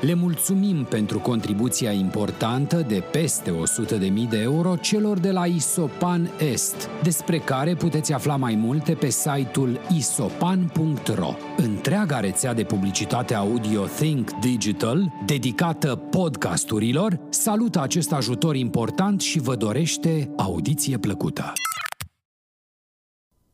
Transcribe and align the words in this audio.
Le 0.00 0.14
mulțumim 0.14 0.84
pentru 0.84 1.18
contribuția 1.18 1.92
importantă 1.92 2.84
de 2.88 3.02
peste 3.12 3.50
100.000 3.50 4.28
de 4.28 4.38
euro 4.38 4.76
celor 4.76 5.18
de 5.18 5.30
la 5.30 5.46
Isopan 5.46 6.30
Est, 6.38 6.88
despre 7.02 7.38
care 7.38 7.74
puteți 7.74 8.12
afla 8.12 8.36
mai 8.36 8.54
multe 8.54 8.94
pe 8.94 9.08
site-ul 9.08 9.78
isopan.ro. 9.96 11.34
Întreaga 11.56 12.20
rețea 12.20 12.54
de 12.54 12.64
publicitate 12.64 13.34
audio 13.34 13.86
Think 13.86 14.30
Digital, 14.30 15.12
dedicată 15.26 15.96
podcasturilor, 15.96 17.20
salută 17.28 17.80
acest 17.80 18.12
ajutor 18.12 18.56
important 18.56 19.20
și 19.20 19.38
vă 19.40 19.56
dorește 19.56 20.30
audiție 20.36 20.98
plăcută. 20.98 21.52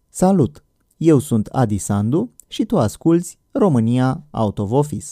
Salut! 0.08 0.64
Eu 0.96 1.18
sunt 1.18 1.46
Adi 1.46 1.78
Sandu 1.78 2.30
și 2.46 2.64
tu 2.64 2.78
asculți 2.78 3.38
România 3.50 4.22
Out 4.30 4.58
of 4.58 4.70
Office. 4.70 5.06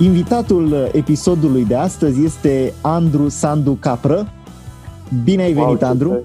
Invitatul 0.00 0.90
episodului 0.92 1.64
de 1.64 1.74
astăzi 1.74 2.24
este 2.24 2.72
Andru 2.82 3.28
Sandu 3.28 3.72
Capră. 3.72 4.32
Bine 5.24 5.42
ai 5.42 5.52
venit, 5.52 5.80
wow, 5.80 5.90
Andru! 5.90 6.22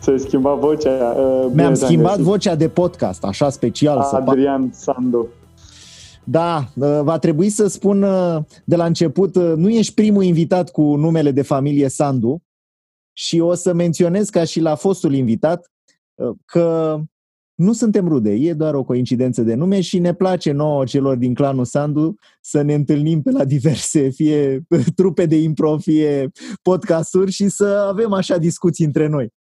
Ți-ai 0.00 0.18
schimbat 0.18 0.58
vocea. 0.58 1.14
Uh, 1.18 1.50
Mi-am 1.54 1.74
schimbat 1.74 2.18
vocea 2.18 2.54
de 2.54 2.68
podcast, 2.68 3.24
așa 3.24 3.50
special. 3.50 3.98
Adrian 3.98 4.70
să 4.72 4.80
Sandu. 4.80 5.28
Da, 6.24 6.64
uh, 6.74 7.00
va 7.02 7.18
trebui 7.18 7.48
să 7.48 7.66
spun 7.66 8.02
uh, 8.02 8.36
de 8.64 8.76
la 8.76 8.84
început, 8.84 9.36
uh, 9.36 9.52
nu 9.56 9.68
ești 9.68 9.94
primul 9.94 10.22
invitat 10.22 10.70
cu 10.70 10.82
numele 10.82 11.30
de 11.30 11.42
familie 11.42 11.88
Sandu 11.88 12.42
și 13.12 13.40
o 13.40 13.54
să 13.54 13.72
menționez 13.72 14.28
ca 14.28 14.44
și 14.44 14.60
la 14.60 14.74
fostul 14.74 15.14
invitat 15.14 15.70
că 16.44 16.98
nu 17.56 17.72
suntem 17.72 18.08
rude, 18.08 18.30
e 18.30 18.52
doar 18.52 18.74
o 18.74 18.82
coincidență 18.82 19.42
de 19.42 19.54
nume 19.54 19.80
și 19.80 19.98
ne 19.98 20.14
place 20.14 20.52
nouă 20.52 20.84
celor 20.84 21.16
din 21.16 21.34
clanul 21.34 21.64
Sandu 21.64 22.14
să 22.40 22.62
ne 22.62 22.74
întâlnim 22.74 23.22
pe 23.22 23.30
la 23.30 23.44
diverse, 23.44 24.08
fie 24.08 24.66
trupe 24.96 25.26
de 25.26 25.36
impro, 25.36 25.76
fie 25.76 26.30
podcasturi 26.62 27.30
și 27.30 27.48
să 27.48 27.86
avem 27.88 28.12
așa 28.12 28.36
discuții 28.36 28.84
între 28.84 29.08
noi. 29.08 29.34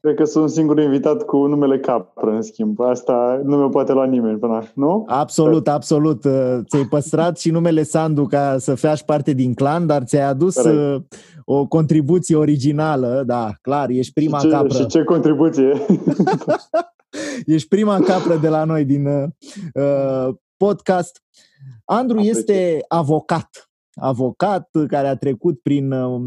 Cred 0.00 0.14
că 0.14 0.24
sunt 0.24 0.50
singurul 0.50 0.82
invitat 0.82 1.22
cu 1.22 1.46
numele 1.46 1.78
Capră, 1.78 2.30
în 2.30 2.42
schimb. 2.42 2.80
Asta 2.80 3.40
nu 3.44 3.56
mi 3.56 3.70
poate 3.70 3.92
lua 3.92 4.04
nimeni 4.04 4.38
până 4.38 4.62
nu? 4.74 5.04
Absolut, 5.06 5.68
absolut. 5.68 6.20
Ți-ai 6.68 6.84
păstrat 6.90 7.38
și 7.38 7.50
numele 7.50 7.82
Sandu 7.82 8.26
ca 8.26 8.56
să 8.58 8.74
faci 8.74 9.02
parte 9.02 9.32
din 9.32 9.54
clan, 9.54 9.86
dar 9.86 10.02
ți-ai 10.02 10.28
adus 10.28 10.54
Corect. 10.54 11.14
o 11.44 11.66
contribuție 11.66 12.36
originală, 12.36 13.22
da, 13.26 13.52
clar, 13.60 13.88
ești 13.88 14.12
prima 14.12 14.38
și 14.38 14.44
ce, 14.44 14.50
capră. 14.50 14.74
Și 14.74 14.86
ce 14.86 15.04
contribuție? 15.04 15.72
Ești 17.46 17.68
prima 17.68 18.00
capră 18.00 18.36
de 18.36 18.48
la 18.48 18.64
noi 18.64 18.84
din 18.84 19.06
uh, 19.06 20.34
podcast. 20.56 21.22
Andru 21.84 22.18
Aprecie. 22.18 22.38
este 22.38 22.84
avocat. 22.88 23.70
Avocat 23.94 24.68
care 24.88 25.08
a 25.08 25.16
trecut 25.16 25.60
prin 25.62 25.92
uh, 25.92 26.20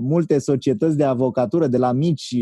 multe 0.00 0.38
societăți 0.38 0.96
de 0.96 1.04
avocatură, 1.04 1.66
de 1.66 1.76
la 1.76 1.92
mici, 1.92 2.36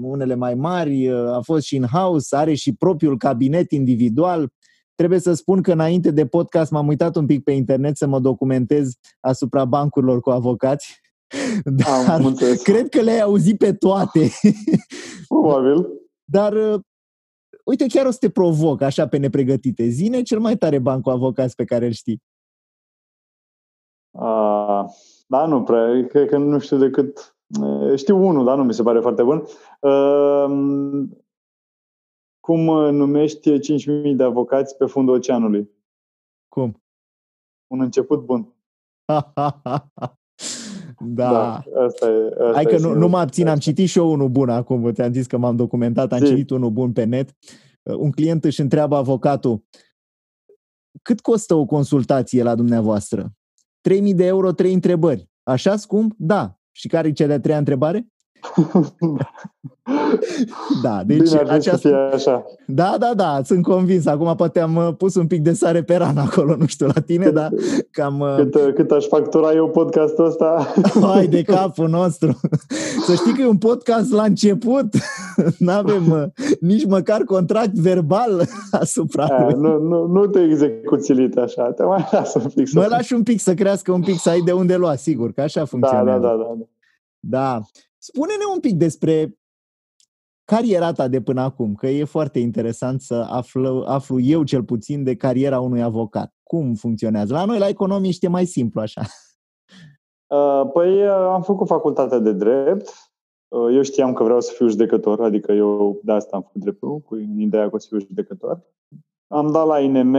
unele 0.00 0.34
mai 0.34 0.54
mari, 0.54 1.10
a 1.10 1.40
fost 1.40 1.64
și 1.64 1.76
în 1.76 1.86
house, 1.86 2.36
are 2.36 2.54
și 2.54 2.74
propriul 2.74 3.18
cabinet 3.18 3.70
individual. 3.70 4.52
Trebuie 4.94 5.18
să 5.18 5.32
spun 5.32 5.62
că 5.62 5.72
înainte 5.72 6.10
de 6.10 6.26
podcast 6.26 6.70
m-am 6.70 6.86
uitat 6.86 7.16
un 7.16 7.26
pic 7.26 7.42
pe 7.42 7.52
internet 7.52 7.96
să 7.96 8.06
mă 8.06 8.20
documentez 8.20 8.92
asupra 9.20 9.64
bancurilor 9.64 10.20
cu 10.20 10.30
avocați. 10.30 11.00
Dar 11.64 12.08
Am 12.08 12.38
cred 12.62 12.88
că 12.88 13.00
le-ai 13.00 13.20
auzit 13.20 13.58
pe 13.58 13.72
toate. 13.72 14.30
Probabil. 15.28 15.86
Dar, 16.30 16.52
uh, 16.52 16.80
uite, 17.64 17.86
chiar 17.86 18.06
o 18.06 18.10
să 18.10 18.18
te 18.18 18.30
provoc 18.30 18.80
așa 18.80 19.08
pe 19.08 19.16
nepregătite. 19.16 19.88
Zine 19.88 20.22
cel 20.22 20.38
mai 20.38 20.56
tare 20.56 20.78
banc 20.78 21.02
cu 21.02 21.10
avocați 21.10 21.54
pe 21.54 21.64
care 21.64 21.86
îl 21.86 21.92
știi. 21.92 22.22
Uh, 24.10 24.84
da, 25.26 25.46
nu 25.46 25.62
prea. 25.62 26.06
Cred 26.06 26.28
că 26.28 26.36
nu 26.36 26.58
știu 26.58 26.78
decât... 26.78 27.36
Uh, 27.60 27.96
știu 27.96 28.26
unul, 28.26 28.44
dar 28.44 28.56
nu 28.56 28.64
mi 28.64 28.74
se 28.74 28.82
pare 28.82 29.00
foarte 29.00 29.22
bun. 29.22 29.44
Uh, 29.80 31.08
cum 32.40 32.60
numești 32.90 33.58
5.000 33.58 34.16
de 34.16 34.22
avocați 34.22 34.76
pe 34.76 34.86
fundul 34.86 35.14
oceanului? 35.14 35.70
Cum? 36.48 36.82
Un 37.66 37.80
început 37.80 38.24
bun. 38.24 38.54
Da. 41.04 41.30
da 41.30 41.82
asta 41.84 42.06
e, 42.06 42.26
asta 42.30 42.52
Hai 42.52 42.64
că 42.64 42.78
nu, 42.78 42.94
nu 42.94 43.08
mă 43.08 43.18
abțin, 43.18 43.48
am 43.48 43.58
citit 43.58 43.88
și 43.88 43.98
eu 43.98 44.12
unul 44.12 44.28
bun 44.28 44.48
acum, 44.48 44.92
ți-am 44.92 45.12
zis 45.12 45.26
că 45.26 45.38
m-am 45.38 45.56
documentat, 45.56 46.12
am 46.12 46.18
Zi. 46.18 46.26
citit 46.26 46.50
unul 46.50 46.70
bun 46.70 46.92
pe 46.92 47.04
net. 47.04 47.36
Uh, 47.82 47.94
un 47.96 48.10
client 48.10 48.44
își 48.44 48.60
întreabă 48.60 48.96
avocatul, 48.96 49.64
cât 51.02 51.20
costă 51.20 51.54
o 51.54 51.64
consultație 51.64 52.42
la 52.42 52.54
dumneavoastră? 52.54 53.32
3.000 53.88 54.14
de 54.14 54.24
euro, 54.24 54.52
3 54.52 54.72
întrebări. 54.72 55.28
Așa 55.42 55.76
scump? 55.76 56.14
Da. 56.16 56.58
Și 56.70 56.88
care 56.88 57.08
e 57.08 57.12
cea 57.12 57.26
de-a 57.26 57.40
treia 57.40 57.58
întrebare? 57.58 58.06
da, 60.82 61.02
deci 61.06 61.18
Bine 61.18 61.42
aceasta... 61.48 62.10
așa. 62.12 62.44
Da, 62.66 62.96
da, 62.98 63.12
da, 63.16 63.40
sunt 63.44 63.62
convins. 63.62 64.06
Acum 64.06 64.34
poate 64.36 64.60
am 64.60 64.76
uh, 64.76 64.88
pus 64.96 65.14
un 65.14 65.26
pic 65.26 65.42
de 65.42 65.52
sare 65.52 65.82
pe 65.82 65.96
ran 65.96 66.16
acolo, 66.16 66.56
nu 66.56 66.66
știu, 66.66 66.86
la 66.86 67.00
tine, 67.00 67.24
cât, 67.24 67.34
dar 67.34 67.50
cam... 67.90 68.20
Uh, 68.20 68.34
cât, 68.36 68.54
uh, 68.54 68.72
cât 68.74 68.90
aș 68.90 69.06
factura 69.06 69.52
eu 69.52 69.68
podcastul 69.68 70.24
ăsta? 70.24 70.66
Hai 71.12 71.26
de 71.26 71.42
capul 71.54 71.88
nostru! 71.88 72.40
Să 73.06 73.14
știi 73.14 73.32
că 73.32 73.42
e 73.42 73.46
un 73.46 73.58
podcast 73.58 74.12
la 74.12 74.22
început. 74.22 74.86
Nu 75.58 75.70
avem 75.70 76.32
nici 76.60 76.86
măcar 76.86 77.22
contract 77.22 77.74
verbal 77.74 78.44
asupra 78.70 79.24
A, 79.24 79.44
lui. 79.44 79.60
Nu, 79.60 79.78
nu, 79.78 80.06
nu 80.06 80.26
te 80.26 80.42
execuțilit 80.42 81.36
așa, 81.36 81.72
te 81.72 81.82
mai 81.82 82.08
las 82.10 82.34
un 82.34 82.50
pic. 82.54 82.72
Mă 82.72 82.86
lași 82.88 83.12
un 83.12 83.22
pic 83.22 83.40
să 83.40 83.54
crească 83.54 83.92
un 83.92 84.00
pic, 84.00 84.18
să 84.18 84.30
ai 84.30 84.40
de 84.40 84.52
unde 84.52 84.76
lua, 84.76 84.94
sigur, 84.94 85.32
că 85.32 85.40
așa 85.40 85.64
funcționează. 85.64 86.20
Da, 86.20 86.28
da, 86.28 86.36
da. 86.36 86.54
da. 86.58 86.64
Da. 87.20 87.62
Spune-ne 88.02 88.44
un 88.54 88.60
pic 88.60 88.76
despre 88.76 89.38
cariera 90.44 90.92
ta 90.92 91.08
de 91.08 91.20
până 91.20 91.40
acum, 91.40 91.74
că 91.74 91.86
e 91.86 92.04
foarte 92.04 92.38
interesant 92.38 93.00
să 93.00 93.14
aflu, 93.14 93.84
aflu 93.86 94.20
eu 94.20 94.42
cel 94.42 94.64
puțin 94.64 95.04
de 95.04 95.16
cariera 95.16 95.60
unui 95.60 95.82
avocat. 95.82 96.34
Cum 96.42 96.74
funcționează? 96.74 97.32
La 97.32 97.44
noi, 97.44 97.58
la 97.58 97.68
economiști, 97.68 98.24
e 98.24 98.28
mai 98.28 98.44
simplu 98.44 98.80
așa. 98.80 99.02
Uh, 100.30 100.70
păi 100.72 101.02
uh, 101.02 101.10
am 101.10 101.42
făcut 101.42 101.66
facultatea 101.66 102.18
de 102.18 102.32
drept. 102.32 102.88
Uh, 103.48 103.74
eu 103.74 103.82
știam 103.82 104.12
că 104.12 104.22
vreau 104.22 104.40
să 104.40 104.52
fiu 104.52 104.68
judecător, 104.68 105.20
adică 105.20 105.52
eu 105.52 106.00
de 106.02 106.12
asta 106.12 106.36
am 106.36 106.42
făcut 106.42 106.60
dreptul, 106.60 106.98
cu 106.98 107.16
ideea 107.16 107.68
că 107.68 107.74
o 107.74 107.78
să 107.78 107.86
fiu 107.88 107.98
judecător. 107.98 108.62
Am 109.26 109.52
dat 109.52 109.66
la 109.66 109.80
INM, 109.80 110.14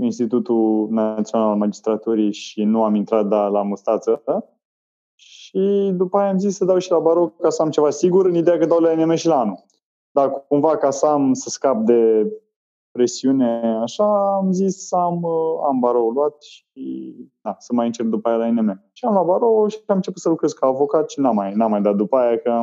Institutul 0.00 0.88
Național 0.90 1.48
al 1.48 1.56
Magistraturii, 1.56 2.32
și 2.32 2.62
nu 2.62 2.82
am 2.82 2.94
intrat, 2.94 3.26
dar 3.26 3.50
la 3.50 3.62
mustață 3.62 4.22
și 5.50 5.90
după 5.96 6.18
aia 6.18 6.28
am 6.28 6.38
zis 6.38 6.56
să 6.56 6.64
dau 6.64 6.78
și 6.78 6.90
la 6.90 6.98
barou 6.98 7.28
ca 7.40 7.50
să 7.50 7.62
am 7.62 7.70
ceva 7.70 7.90
sigur, 7.90 8.26
în 8.26 8.34
ideea 8.34 8.58
că 8.58 8.66
dau 8.66 8.78
la 8.78 8.94
NM 8.94 9.14
și 9.14 9.26
la 9.26 9.40
anul. 9.40 9.64
Dar 10.10 10.30
cumva 10.48 10.76
ca 10.76 10.90
să 10.90 11.06
am 11.06 11.32
să 11.32 11.48
scap 11.48 11.76
de 11.76 12.32
presiune 12.90 13.78
așa, 13.82 14.34
am 14.34 14.52
zis 14.52 14.86
să 14.86 14.96
am, 14.96 15.22
uh, 15.22 15.64
am 15.66 15.78
barou 15.78 16.10
luat 16.10 16.42
și 16.42 17.14
da, 17.40 17.56
să 17.58 17.72
mai 17.72 17.86
încep 17.86 18.06
după 18.06 18.28
aia 18.28 18.36
la 18.36 18.50
NM. 18.50 18.90
Și 18.92 19.04
am 19.04 19.12
luat 19.12 19.26
barou 19.26 19.68
și 19.68 19.78
am 19.86 19.96
început 19.96 20.20
să 20.20 20.28
lucrez 20.28 20.52
ca 20.52 20.66
avocat 20.66 21.10
și 21.10 21.20
n-am 21.20 21.34
mai, 21.34 21.54
n-am 21.54 21.70
mai 21.70 21.80
dat 21.80 21.96
după 21.96 22.16
aia 22.16 22.38
că 22.38 22.62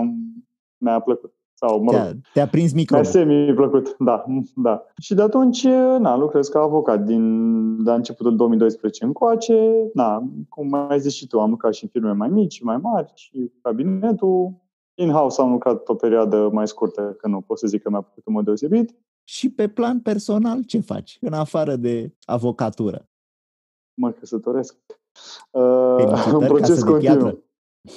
mi-a 0.77 0.99
plăcut. 0.99 1.36
Sau, 1.59 1.83
mă 1.83 1.91
rog, 1.91 2.01
te-a, 2.01 2.13
te-a 2.33 2.47
prins 2.47 2.73
micro. 2.73 3.03
semi 3.03 3.53
plăcut, 3.53 3.95
da, 3.99 4.23
da. 4.55 4.83
Și 5.01 5.13
de 5.13 5.21
atunci, 5.21 5.63
na, 5.99 6.17
lucrez 6.17 6.47
ca 6.47 6.59
avocat 6.59 7.03
din 7.03 7.83
de 7.83 7.89
la 7.89 7.95
începutul 7.95 8.35
2012 8.35 9.05
încoace. 9.05 9.89
Na, 9.93 10.23
cum 10.49 10.73
ai 10.73 10.99
zis 10.99 11.13
și 11.13 11.27
tu, 11.27 11.39
am 11.39 11.49
lucrat 11.49 11.73
și 11.73 11.83
în 11.83 11.89
firme 11.89 12.11
mai 12.11 12.29
mici, 12.29 12.61
mai 12.61 12.77
mari 12.77 13.11
și 13.15 13.51
cabinetul. 13.61 14.53
In-house 14.93 15.41
am 15.41 15.51
lucrat 15.51 15.89
o 15.89 15.95
perioadă 15.95 16.49
mai 16.51 16.67
scurtă, 16.67 17.15
că 17.17 17.27
nu 17.27 17.41
pot 17.41 17.59
să 17.59 17.67
zic 17.67 17.81
că 17.81 17.89
mi-a 17.89 18.01
plăcut 18.01 18.23
în 18.25 18.33
mod 18.33 18.45
deosebit. 18.45 18.95
Și 19.23 19.49
pe 19.49 19.67
plan 19.67 19.99
personal, 19.99 20.63
ce 20.63 20.79
faci, 20.79 21.17
în 21.21 21.33
afară 21.33 21.75
de 21.75 22.13
avocatură? 22.25 23.09
Mă 23.93 24.11
căsătoresc. 24.11 24.75
Uh, 25.51 26.33
un 26.33 26.45
proces 26.47 26.83
continuu. 26.83 27.45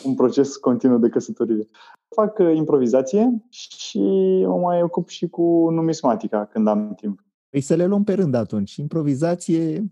Un 0.04 0.14
proces 0.14 0.56
continuu 0.56 0.98
de 0.98 1.08
căsătorie. 1.08 1.68
Fac 2.14 2.38
uh, 2.38 2.54
improvizație 2.54 3.42
și 3.48 4.00
mă 4.46 4.56
mai 4.56 4.82
ocup 4.82 5.08
și 5.08 5.28
cu 5.28 5.68
numismatica 5.70 6.44
când 6.44 6.68
am 6.68 6.94
timp. 6.94 7.24
Păi 7.50 7.60
să 7.60 7.74
le 7.74 7.86
luăm 7.86 8.04
pe 8.04 8.12
rând 8.12 8.34
atunci. 8.34 8.76
Improvizație, 8.76 9.84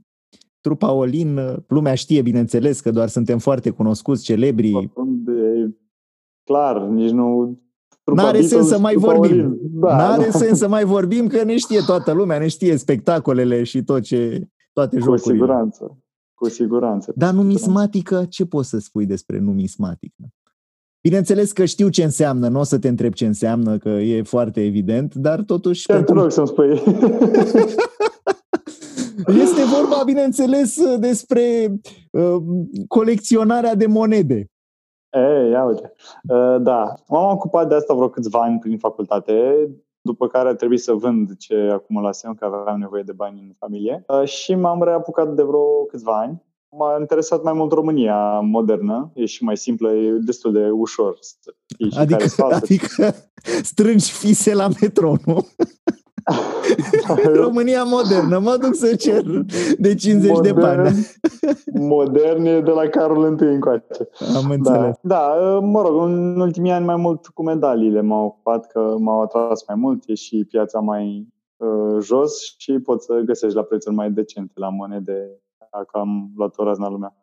trupa 0.60 0.92
Olin, 0.92 1.38
lumea 1.68 1.94
știe, 1.94 2.22
bineînțeles, 2.22 2.80
că 2.80 2.90
doar 2.90 3.08
suntem 3.08 3.38
foarte 3.38 3.70
cunoscuți, 3.70 4.24
celebri. 4.24 4.90
De 5.06 5.70
clar, 6.44 6.82
nici 6.82 7.10
nu... 7.10 7.58
N-are 8.14 8.40
sens 8.40 8.68
să 8.68 8.78
mai 8.78 8.94
vorbim. 8.94 9.58
Da, 9.60 9.96
N-are 9.96 10.24
da. 10.24 10.38
sens 10.38 10.58
să 10.58 10.68
mai 10.68 10.84
vorbim 10.84 11.26
că 11.26 11.44
ne 11.44 11.56
știe 11.56 11.80
toată 11.86 12.12
lumea, 12.12 12.38
ne 12.38 12.48
știe 12.48 12.76
spectacolele 12.76 13.62
și 13.62 13.82
tot 13.82 14.02
ce, 14.02 14.48
toate 14.72 14.96
Cu 14.96 15.02
jocurile. 15.02 15.24
Cu 15.24 15.30
siguranță. 15.30 15.98
Cu 16.38 16.49
siguranță. 16.49 17.12
Dar 17.17 17.32
numismatică, 17.32 18.25
ce 18.29 18.46
poți 18.46 18.69
să 18.69 18.79
spui 18.79 19.06
despre 19.06 19.38
numismatică? 19.38 20.23
Bineînțeles 21.00 21.52
că 21.52 21.64
știu 21.64 21.88
ce 21.88 22.02
înseamnă, 22.02 22.49
nu 22.49 22.58
o 22.58 22.62
să 22.62 22.79
te 22.79 22.88
întreb 22.88 23.12
ce 23.12 23.26
înseamnă, 23.26 23.79
că 23.79 23.88
e 23.88 24.23
foarte 24.23 24.64
evident, 24.64 25.14
dar 25.14 25.40
totuși... 25.40 25.87
Chiar 25.87 25.96
pentru... 25.96 26.14
te 26.14 26.20
rog 26.20 26.31
să-mi 26.31 26.46
spui. 26.46 26.82
este 29.44 29.62
vorba, 29.64 30.02
bineînțeles, 30.05 30.96
despre 30.99 31.75
uh, 32.11 32.37
colecționarea 32.88 33.75
de 33.75 33.87
monede. 33.87 34.50
Ei, 35.11 35.50
ia 35.50 35.64
uite. 35.64 35.93
Uh, 36.29 36.56
da, 36.61 36.94
m-am 37.08 37.32
ocupat 37.32 37.69
de 37.69 37.75
asta 37.75 37.94
vreo 37.94 38.08
câțiva 38.08 38.40
ani 38.40 38.58
prin 38.58 38.79
facultate, 38.79 39.32
după 40.00 40.26
care 40.28 40.48
a 40.48 40.54
trebuit 40.54 40.80
să 40.80 40.92
vând 40.92 41.36
ce 41.36 41.54
acumulasem, 41.72 42.34
că 42.34 42.44
aveam 42.44 42.78
nevoie 42.78 43.02
de 43.02 43.12
bani 43.12 43.40
în 43.40 43.54
familie. 43.58 44.04
Uh, 44.06 44.28
și 44.28 44.54
m-am 44.54 44.82
reapucat 44.82 45.34
de 45.34 45.42
vreo 45.42 45.84
câțiva 45.88 46.18
ani 46.18 46.42
m-a 46.70 46.96
interesat 47.00 47.42
mai 47.42 47.52
mult 47.52 47.72
România 47.72 48.40
modernă, 48.40 49.10
e 49.14 49.24
și 49.24 49.44
mai 49.44 49.56
simplă, 49.56 49.92
e 49.92 50.10
destul 50.10 50.52
de 50.52 50.70
ușor 50.70 51.16
să 51.20 51.54
și 51.90 51.98
adică, 51.98 52.24
care 52.36 52.54
adică 52.54 53.14
strângi 53.62 54.12
fise 54.12 54.54
la 54.54 54.68
metro, 54.80 55.14
nu? 55.24 55.46
România 57.44 57.84
modernă, 57.84 58.38
mă 58.38 58.56
duc 58.60 58.75
să 58.75 58.96
cer 58.96 59.22
de 59.78 59.94
50 59.94 60.30
modern, 60.30 60.54
de 60.54 60.60
bani. 60.60 60.96
modern 61.72 62.44
e 62.44 62.60
de 62.60 62.70
la 62.70 62.86
Carol 62.88 63.38
I 63.40 63.44
încoace. 63.44 64.08
Am 64.36 64.50
înțeles. 64.50 64.96
Da, 65.02 65.34
da, 65.38 65.58
mă 65.58 65.82
rog, 65.82 66.02
în 66.02 66.40
ultimii 66.40 66.70
ani 66.70 66.84
mai 66.84 66.96
mult 66.96 67.26
cu 67.26 67.42
medaliile 67.42 68.00
m-au 68.00 68.25
ocupat, 68.25 68.66
că 68.66 68.94
m-au 68.98 69.22
atras 69.22 69.64
mai 69.66 69.76
mult, 69.76 70.02
e 70.06 70.14
și 70.14 70.44
piața 70.44 70.78
mai 70.78 71.28
uh, 71.56 72.02
jos 72.02 72.54
și 72.56 72.72
poți 72.72 73.04
să 73.04 73.20
găsești 73.25 73.56
la 73.56 73.62
prețuri 73.62 73.94
mai 73.94 74.10
decente 74.10 74.52
la 74.54 74.69
monede 74.69 75.40
dacă 75.70 75.98
am 75.98 76.30
luat 76.36 76.58
o 76.58 76.64
razna 76.64 76.88
lumea. 76.88 77.16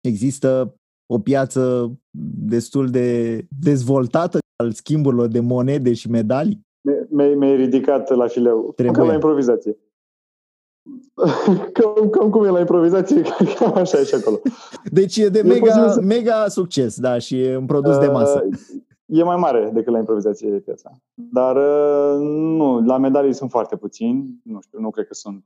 Există 0.00 0.74
o 1.06 1.18
piață 1.18 1.92
destul 2.46 2.90
de 2.90 3.38
dezvoltată 3.60 4.38
al 4.56 4.72
schimburilor 4.72 5.26
de 5.26 5.40
monede 5.40 5.92
și 5.92 6.10
medalii? 6.10 6.60
Mi-ai 7.08 7.56
ridicat 7.56 8.10
la 8.10 8.26
fileu. 8.26 8.72
Trebuie. 8.76 9.00
Ca 9.00 9.08
la 9.08 9.14
improvizație. 9.14 9.76
Cam, 11.72 12.10
cam 12.10 12.30
cum 12.30 12.44
e 12.44 12.48
la 12.48 12.58
improvizație, 12.58 13.22
cam 13.58 13.74
așa 13.74 13.98
e 13.98 14.04
și 14.04 14.14
acolo. 14.14 14.40
Deci 14.84 15.16
e 15.16 15.28
de 15.28 15.38
e 15.38 15.42
mega, 15.42 15.90
să... 15.90 16.00
mega 16.00 16.48
succes, 16.48 17.00
da, 17.00 17.18
și 17.18 17.42
e 17.42 17.56
un 17.56 17.66
produs 17.66 17.94
uh, 17.94 18.00
de 18.00 18.06
masă. 18.06 18.48
E 19.06 19.22
mai 19.22 19.36
mare 19.36 19.70
decât 19.74 19.92
la 19.92 19.98
improvizație 19.98 20.50
piața. 20.50 20.96
Dar 21.14 21.56
uh, 21.56 22.20
nu, 22.20 22.84
la 22.84 22.98
medalii 22.98 23.32
sunt 23.32 23.50
foarte 23.50 23.76
puțini, 23.76 24.40
nu 24.42 24.60
știu, 24.60 24.80
nu 24.80 24.90
cred 24.90 25.06
că 25.06 25.14
sunt 25.14 25.44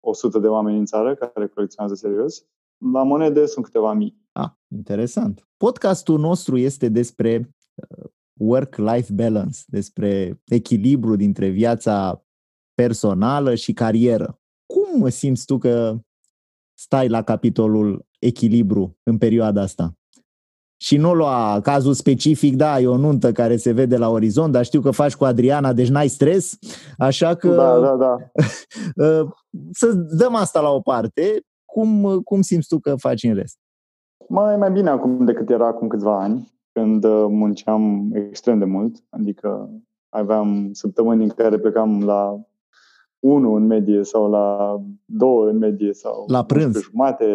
100 0.00 0.38
de 0.38 0.48
oameni 0.48 0.78
în 0.78 0.84
țară 0.84 1.14
care 1.14 1.46
colecționează 1.46 1.94
serios. 1.94 2.44
La 2.92 3.02
monede 3.02 3.46
sunt 3.46 3.64
câteva 3.64 3.92
mii. 3.92 4.18
Ah, 4.32 4.50
interesant. 4.68 5.48
Podcastul 5.56 6.18
nostru 6.18 6.56
este 6.56 6.88
despre 6.88 7.54
uh, 7.74 8.10
work-life 8.40 9.12
balance, 9.12 9.60
despre 9.66 10.40
echilibru 10.46 11.16
dintre 11.16 11.48
viața 11.48 12.24
personală 12.74 13.54
și 13.54 13.72
carieră. 13.72 14.40
Cum 14.66 15.08
simți 15.08 15.44
tu 15.44 15.58
că 15.58 15.98
stai 16.78 17.08
la 17.08 17.22
capitolul 17.22 18.06
echilibru 18.18 18.98
în 19.02 19.18
perioada 19.18 19.60
asta? 19.60 19.94
și 20.82 20.96
nu 20.96 21.14
lua 21.14 21.60
cazul 21.62 21.92
specific, 21.92 22.56
da, 22.56 22.80
e 22.80 22.86
o 22.86 22.96
nuntă 22.96 23.32
care 23.32 23.56
se 23.56 23.72
vede 23.72 23.96
la 23.96 24.08
orizont, 24.08 24.52
dar 24.52 24.64
știu 24.64 24.80
că 24.80 24.90
faci 24.90 25.16
cu 25.16 25.24
Adriana, 25.24 25.72
deci 25.72 25.88
n-ai 25.88 26.08
stres, 26.08 26.58
așa 26.98 27.34
că 27.34 27.48
da, 27.48 27.78
da, 27.78 27.96
da. 27.96 28.16
Uh, 28.96 29.30
să 29.72 29.92
dăm 29.92 30.34
asta 30.34 30.60
la 30.60 30.70
o 30.70 30.80
parte. 30.80 31.40
Cum, 31.64 32.20
cum 32.24 32.40
simți 32.40 32.68
tu 32.68 32.78
că 32.78 32.94
faci 32.96 33.22
în 33.22 33.34
rest? 33.34 33.58
Mai, 34.28 34.56
mai 34.56 34.70
bine 34.70 34.90
acum 34.90 35.24
decât 35.24 35.50
era 35.50 35.66
acum 35.66 35.88
câțiva 35.88 36.20
ani, 36.20 36.52
când 36.80 37.04
uh, 37.04 37.26
munceam 37.28 38.10
extrem 38.14 38.58
de 38.58 38.64
mult, 38.64 39.04
adică 39.10 39.70
aveam 40.08 40.72
săptămâni 40.72 41.22
în 41.22 41.28
care 41.28 41.58
plecam 41.58 42.04
la 42.04 42.40
1 43.18 43.54
în 43.54 43.66
medie 43.66 44.04
sau 44.04 44.30
la 44.30 44.76
2 45.04 45.50
în 45.50 45.58
medie 45.58 45.92
sau 45.92 46.24
la 46.28 46.44
prânz. 46.44 46.80
jumate, 46.80 47.26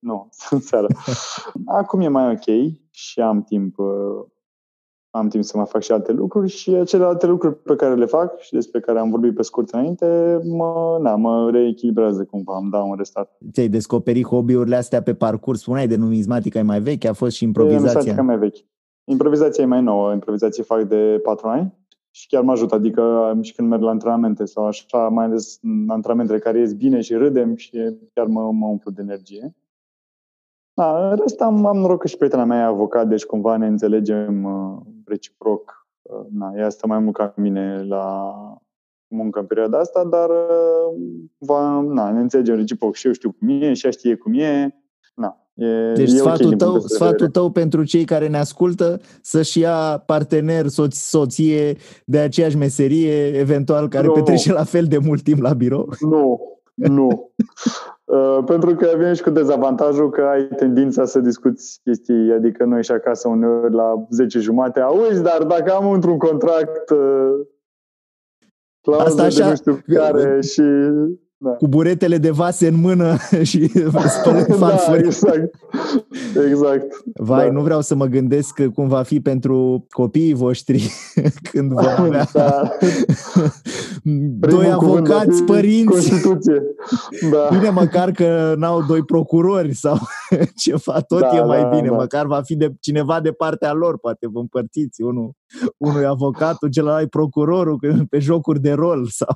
nu, 0.00 0.28
sunt 0.46 0.62
seara. 0.62 0.86
Acum 1.80 2.00
e 2.00 2.08
mai 2.08 2.30
ok 2.30 2.72
și 2.90 3.20
am 3.20 3.42
timp, 3.42 3.78
uh, 3.78 4.24
am 5.10 5.28
timp 5.28 5.44
să 5.44 5.56
mai 5.56 5.66
fac 5.66 5.82
și 5.82 5.92
alte 5.92 6.12
lucruri 6.12 6.48
și 6.48 6.70
acele 6.70 7.04
alte 7.04 7.26
lucruri 7.26 7.62
pe 7.62 7.76
care 7.76 7.94
le 7.94 8.06
fac 8.06 8.38
și 8.38 8.52
despre 8.52 8.80
care 8.80 8.98
am 8.98 9.10
vorbit 9.10 9.34
pe 9.34 9.42
scurt 9.42 9.70
înainte, 9.70 10.38
mă, 10.44 10.98
na, 11.02 11.16
mă 11.16 11.50
reechilibrează 11.50 12.24
cumva, 12.24 12.56
îmi 12.56 12.70
dau 12.70 12.88
un 12.88 12.96
restart. 12.96 13.30
Ți-ai 13.52 13.68
descoperit 13.68 14.26
hobby-urile 14.26 14.76
astea 14.76 15.02
pe 15.02 15.14
parcurs? 15.14 15.60
Spuneai 15.60 15.86
de 15.86 15.96
numismatică 15.96 16.58
e 16.58 16.62
mai 16.62 16.80
veche, 16.80 17.08
a 17.08 17.12
fost 17.12 17.36
și 17.36 17.44
improvizația? 17.44 18.14
E 18.18 18.20
mai 18.20 18.38
veche. 18.38 18.60
Improvizația 19.10 19.64
e 19.64 19.66
mai 19.66 19.82
nouă, 19.82 20.12
improvizație 20.12 20.62
fac 20.62 20.82
de 20.82 21.20
patru 21.22 21.48
ani 21.48 21.74
și 22.10 22.26
chiar 22.26 22.42
mă 22.42 22.52
ajută, 22.52 22.74
adică 22.74 23.38
și 23.40 23.54
când 23.54 23.68
merg 23.68 23.82
la 23.82 23.90
antrenamente 23.90 24.44
sau 24.44 24.66
așa, 24.66 25.08
mai 25.08 25.24
ales 25.24 25.58
în 25.62 25.88
antrenamentele 25.88 26.38
care 26.38 26.58
ies 26.58 26.72
bine 26.72 27.00
și 27.00 27.14
râdem 27.14 27.56
și 27.56 27.70
chiar 28.12 28.26
mă, 28.26 28.52
mă 28.52 28.66
umplu 28.66 28.90
de 28.90 29.00
energie. 29.00 29.54
Da, 30.74 31.10
în 31.10 31.16
rest 31.16 31.40
am, 31.40 31.66
am 31.66 31.76
noroc 31.76 32.00
că 32.00 32.06
și 32.06 32.16
prietena 32.16 32.44
mea 32.44 32.58
e 32.58 32.64
avocat, 32.64 33.08
deci 33.08 33.24
cumva 33.24 33.56
ne 33.56 33.66
înțelegem 33.66 34.44
uh, 34.44 34.80
reciproc. 35.04 35.86
Uh, 36.02 36.26
na, 36.32 36.52
ea 36.56 36.68
stă 36.68 36.86
mai 36.86 36.98
mult 36.98 37.16
ca 37.16 37.32
mine 37.36 37.84
la 37.88 38.34
muncă 39.06 39.38
în 39.38 39.46
perioada 39.46 39.78
asta, 39.78 40.04
dar 40.04 40.30
uh, 40.30 41.00
va, 41.38 41.80
na, 41.80 42.10
ne 42.10 42.20
înțelegem 42.20 42.56
reciproc 42.56 42.94
și 42.94 43.06
eu 43.06 43.12
știu 43.12 43.32
cum 43.32 43.48
e, 43.48 43.72
și 43.72 43.84
ea 43.84 43.90
știe 43.90 44.16
cum 44.16 44.32
e. 44.32 44.74
Na, 45.14 45.49
e, 45.60 45.92
deci 45.92 46.12
e 46.12 46.16
sfatul, 46.16 46.46
okay 46.46 46.56
tău, 46.56 46.78
sfatul 46.78 47.28
tău 47.28 47.50
pentru 47.50 47.84
cei 47.84 48.04
care 48.04 48.28
ne 48.28 48.38
ascultă 48.38 49.00
să-și 49.22 49.58
ia 49.58 50.02
partener, 50.06 50.66
soț, 50.66 50.96
soție 50.96 51.76
de 52.04 52.18
aceeași 52.18 52.56
meserie, 52.56 53.38
eventual 53.38 53.88
care 53.88 54.06
no. 54.06 54.12
petrece 54.12 54.52
la 54.52 54.64
fel 54.64 54.84
de 54.84 54.98
mult 54.98 55.22
timp 55.22 55.40
la 55.40 55.52
birou? 55.52 55.92
Nu, 56.00 56.40
nu. 56.74 57.08
Uh, 58.10 58.38
pentru 58.44 58.74
că 58.74 58.88
vine 58.96 59.12
și 59.12 59.22
cu 59.22 59.30
dezavantajul 59.30 60.10
că 60.10 60.20
ai 60.20 60.48
tendința 60.56 61.04
să 61.04 61.18
discuți 61.18 61.80
chestii, 61.84 62.32
adică 62.32 62.64
noi 62.64 62.84
și 62.84 62.90
acasă 62.90 63.28
uneori 63.28 63.74
la 63.74 64.06
10 64.10 64.38
jumate, 64.38 64.80
auzi, 64.80 65.22
dar 65.22 65.42
dacă 65.42 65.72
am 65.72 65.90
într-un 65.90 66.18
contract 66.18 66.90
uh, 66.90 67.46
Asta 68.98 69.22
așa, 69.22 69.44
de 69.44 69.48
nu 69.48 69.54
știu 69.54 69.78
care 69.94 70.40
și 70.40 70.62
da. 71.42 71.50
cu 71.50 71.68
buretele 71.68 72.18
de 72.18 72.30
vase 72.30 72.66
în 72.66 72.80
mână 72.80 73.16
și 73.50 73.68
spălând 74.08 74.46
da, 74.58 74.66
farfurii. 74.66 75.02
da, 75.02 75.06
exact. 75.06 75.56
exact. 76.48 77.02
Vai, 77.14 77.46
da. 77.46 77.52
nu 77.52 77.60
vreau 77.60 77.80
să 77.80 77.94
mă 77.94 78.06
gândesc 78.06 78.62
cum 78.74 78.88
va 78.88 79.02
fi 79.02 79.20
pentru 79.20 79.86
copiii 79.90 80.34
voștri 80.34 80.90
când 81.50 81.72
vor 81.72 81.94
avea 81.98 82.26
da. 82.32 82.70
doi 84.38 84.70
avocați, 84.70 85.42
părinți. 85.42 85.90
Constituție. 85.90 86.62
Da. 87.30 87.48
Bine, 87.50 87.68
măcar 87.68 88.10
că 88.10 88.54
n-au 88.56 88.82
doi 88.82 89.04
procurori 89.04 89.74
sau 89.74 89.98
ceva, 90.56 91.00
tot 91.00 91.20
da, 91.20 91.36
e 91.36 91.42
mai 91.42 91.62
da, 91.62 91.68
bine. 91.68 91.88
Da. 91.88 91.94
Măcar 91.94 92.26
va 92.26 92.40
fi 92.42 92.56
de 92.56 92.74
cineva 92.80 93.20
de 93.20 93.32
partea 93.32 93.72
lor, 93.72 93.98
poate 93.98 94.28
vă 94.32 94.38
împărțiți. 94.38 95.02
Unul, 95.02 95.32
unul 95.76 96.02
e 96.02 96.06
avocatul, 96.06 96.68
celălalt 96.68 97.04
e 97.04 97.08
procurorul 97.08 97.78
pe 98.08 98.18
jocuri 98.18 98.60
de 98.60 98.72
rol 98.72 99.06
sau... 99.06 99.34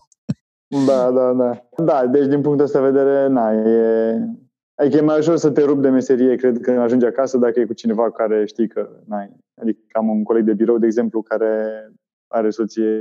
Da, 0.87 1.11
da, 1.11 1.33
da. 1.33 1.67
Da, 1.85 2.07
deci 2.07 2.27
din 2.27 2.41
punctul 2.41 2.65
ăsta 2.65 2.81
de 2.81 2.91
vedere, 2.91 3.29
na, 3.29 3.53
e... 3.53 4.19
Adică 4.75 4.97
e 4.97 5.01
mai 5.01 5.19
ușor 5.19 5.37
să 5.37 5.51
te 5.51 5.63
rup 5.63 5.83
de 5.83 5.89
meserie, 5.89 6.37
cred, 6.37 6.61
când 6.61 6.79
ajungi 6.79 7.07
acasă, 7.07 7.39
dacă 7.39 7.61
e 7.61 7.65
cu 7.65 7.73
cineva 7.73 8.11
care 8.11 8.45
știi 8.45 8.69
că 8.69 8.89
n-ai. 9.07 9.37
Adică 9.61 9.81
am 9.93 10.09
un 10.09 10.23
coleg 10.23 10.45
de 10.45 10.55
birou, 10.55 10.79
de 10.79 10.87
exemplu, 10.87 11.23
care 11.23 11.53
are 12.27 12.51
soție 12.51 12.99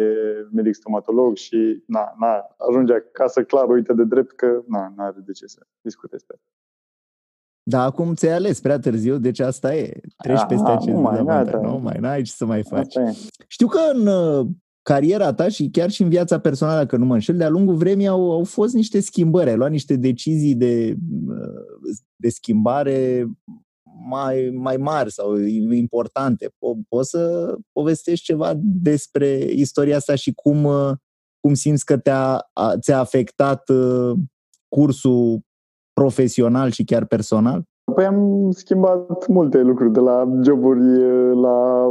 medic 0.51 0.73
stomatolog 0.73 1.35
și 1.35 1.83
na, 1.87 2.13
na, 2.19 2.55
ajunge 2.69 2.93
acasă 2.93 3.43
clar, 3.43 3.69
uite 3.69 3.93
de 3.93 4.03
drept 4.03 4.31
că 4.31 4.61
na, 4.67 4.93
n-are 4.95 5.19
de 5.25 5.31
ce 5.31 5.45
să 5.45 5.65
discute 5.81 6.15
despre 6.15 6.37
da, 7.65 7.83
acum 7.83 8.13
ți-ai 8.13 8.33
ales 8.33 8.61
prea 8.61 8.79
târziu, 8.79 9.17
deci 9.17 9.39
asta 9.39 9.75
e. 9.75 10.01
Treci 10.17 10.37
Aha, 10.37 10.45
peste 10.45 10.71
acest 10.71 10.95
nu 10.95 11.01
mai, 11.01 11.23
nu 11.61 11.79
mai, 11.81 11.97
n-ai 11.99 12.21
ce 12.21 12.31
să 12.31 12.45
mai 12.45 12.63
faci. 12.63 12.95
Știu 13.47 13.67
că 13.67 13.79
în 13.93 14.07
cariera 14.83 15.33
ta 15.33 15.47
și 15.47 15.69
chiar 15.69 15.89
și 15.89 16.01
în 16.01 16.09
viața 16.09 16.39
personală, 16.39 16.85
că 16.85 16.97
nu 16.97 17.05
mă 17.05 17.13
înșel, 17.13 17.37
de-a 17.37 17.49
lungul 17.49 17.75
vremii 17.75 18.07
au, 18.07 18.31
au 18.31 18.43
fost 18.43 18.73
niște 18.73 18.99
schimbări, 18.99 19.49
ai 19.49 19.55
luat 19.55 19.71
niște 19.71 19.95
decizii 19.95 20.55
de, 20.55 20.95
de 22.15 22.29
schimbare 22.29 23.27
mai, 24.09 24.49
mai 24.53 24.77
mari 24.77 25.11
sau 25.11 25.37
importante. 25.71 26.47
Po- 26.47 26.87
poți 26.89 27.09
să 27.09 27.55
povestești 27.71 28.25
ceva 28.25 28.53
despre 28.61 29.27
istoria 29.49 29.95
asta 29.95 30.15
și 30.15 30.33
cum, 30.33 30.67
cum 31.39 31.53
simți 31.53 31.85
că 31.85 31.97
te-a, 31.97 32.51
ți-a 32.79 32.99
afectat 32.99 33.69
uh, 33.69 34.17
cursul 34.67 35.41
profesional 35.93 36.71
și 36.71 36.83
chiar 36.83 37.05
personal? 37.05 37.63
Păi 37.95 38.05
am 38.05 38.51
schimbat 38.51 39.27
multe 39.27 39.61
lucruri, 39.61 39.93
de 39.93 39.99
la 39.99 40.39
joburi 40.43 40.81
la 41.41 41.85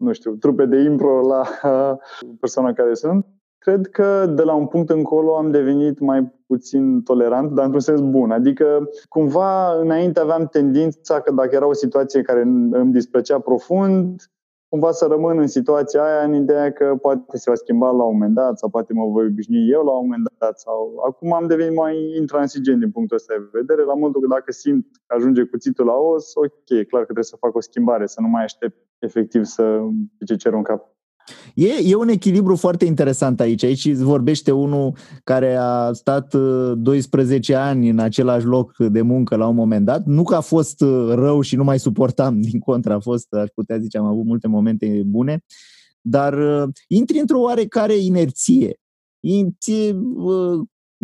nu 0.00 0.12
știu, 0.12 0.34
trupe 0.34 0.64
de 0.66 0.76
impro 0.76 1.20
la 1.20 1.42
persoana 2.40 2.72
care 2.72 2.94
sunt. 2.94 3.26
Cred 3.58 3.86
că 3.86 4.26
de 4.26 4.42
la 4.42 4.54
un 4.54 4.66
punct 4.66 4.90
încolo 4.90 5.36
am 5.36 5.50
devenit 5.50 5.98
mai 5.98 6.32
puțin 6.46 7.02
tolerant, 7.02 7.50
dar 7.50 7.64
într-un 7.64 7.82
sens 7.82 8.00
bun. 8.00 8.30
Adică, 8.30 8.88
cumva, 9.08 9.80
înainte 9.80 10.20
aveam 10.20 10.46
tendința 10.46 11.20
că 11.20 11.32
dacă 11.32 11.54
era 11.54 11.66
o 11.66 11.72
situație 11.72 12.22
care 12.22 12.42
îmi 12.70 12.92
displăcea 12.92 13.38
profund, 13.38 14.30
cumva 14.70 14.90
să 14.90 15.06
rămân 15.06 15.38
în 15.38 15.46
situația 15.46 16.02
aia 16.04 16.24
în 16.24 16.34
ideea 16.34 16.72
că 16.72 16.96
poate 17.00 17.36
se 17.36 17.50
va 17.50 17.56
schimba 17.56 17.90
la 17.90 18.02
un 18.02 18.12
moment 18.12 18.34
dat 18.34 18.58
sau 18.58 18.68
poate 18.68 18.92
mă 18.92 19.06
voi 19.06 19.26
obișnui 19.26 19.68
eu 19.68 19.84
la 19.84 19.90
un 19.90 20.02
moment 20.02 20.28
dat 20.38 20.60
sau 20.60 21.02
acum 21.06 21.32
am 21.32 21.46
devenit 21.46 21.76
mai 21.76 22.16
intransigent 22.16 22.80
din 22.80 22.90
punctul 22.90 23.16
ăsta 23.16 23.34
de 23.36 23.48
vedere, 23.52 23.84
la 23.84 23.94
modul 23.94 24.20
că 24.20 24.26
dacă 24.26 24.52
simt 24.52 24.86
că 25.06 25.14
ajunge 25.14 25.42
cuțitul 25.44 25.86
la 25.86 25.92
os, 25.92 26.34
ok, 26.34 26.66
clar 26.66 27.00
că 27.00 27.04
trebuie 27.04 27.24
să 27.24 27.36
fac 27.36 27.54
o 27.54 27.60
schimbare, 27.60 28.06
să 28.06 28.20
nu 28.20 28.28
mai 28.28 28.42
aștept 28.42 28.76
efectiv 28.98 29.44
să 29.44 29.80
ce 30.26 30.36
cer 30.36 30.52
un 30.52 30.62
cap. 30.62 30.99
E, 31.54 31.68
e 31.84 31.94
un 31.94 32.08
echilibru 32.08 32.56
foarte 32.56 32.84
interesant 32.84 33.40
aici. 33.40 33.62
Aici 33.62 33.92
vorbește 33.92 34.50
unul 34.50 34.92
care 35.24 35.54
a 35.54 35.92
stat 35.92 36.34
12 36.76 37.52
uh, 37.52 37.58
ani 37.58 37.88
în 37.88 37.98
același 37.98 38.46
loc 38.46 38.76
de 38.76 39.00
muncă 39.00 39.36
la 39.36 39.46
un 39.46 39.54
moment 39.54 39.84
dat. 39.84 40.04
Nu 40.04 40.22
că 40.22 40.34
a 40.34 40.40
fost 40.40 40.80
uh, 40.80 41.12
rău 41.14 41.40
și 41.40 41.56
nu 41.56 41.64
mai 41.64 41.78
suportam, 41.78 42.40
din 42.50 42.58
contra 42.58 42.94
a 42.94 43.00
fost, 43.00 43.32
aș 43.32 43.48
putea 43.54 43.78
zice, 43.78 43.98
am 43.98 44.04
avut 44.04 44.24
multe 44.24 44.48
momente 44.48 45.02
bune, 45.06 45.44
dar 46.00 46.62
uh, 46.62 46.68
intri 46.86 47.18
într-o 47.18 47.40
oarecare 47.40 47.96
inerție. 47.96 48.80
Ție, 49.58 49.96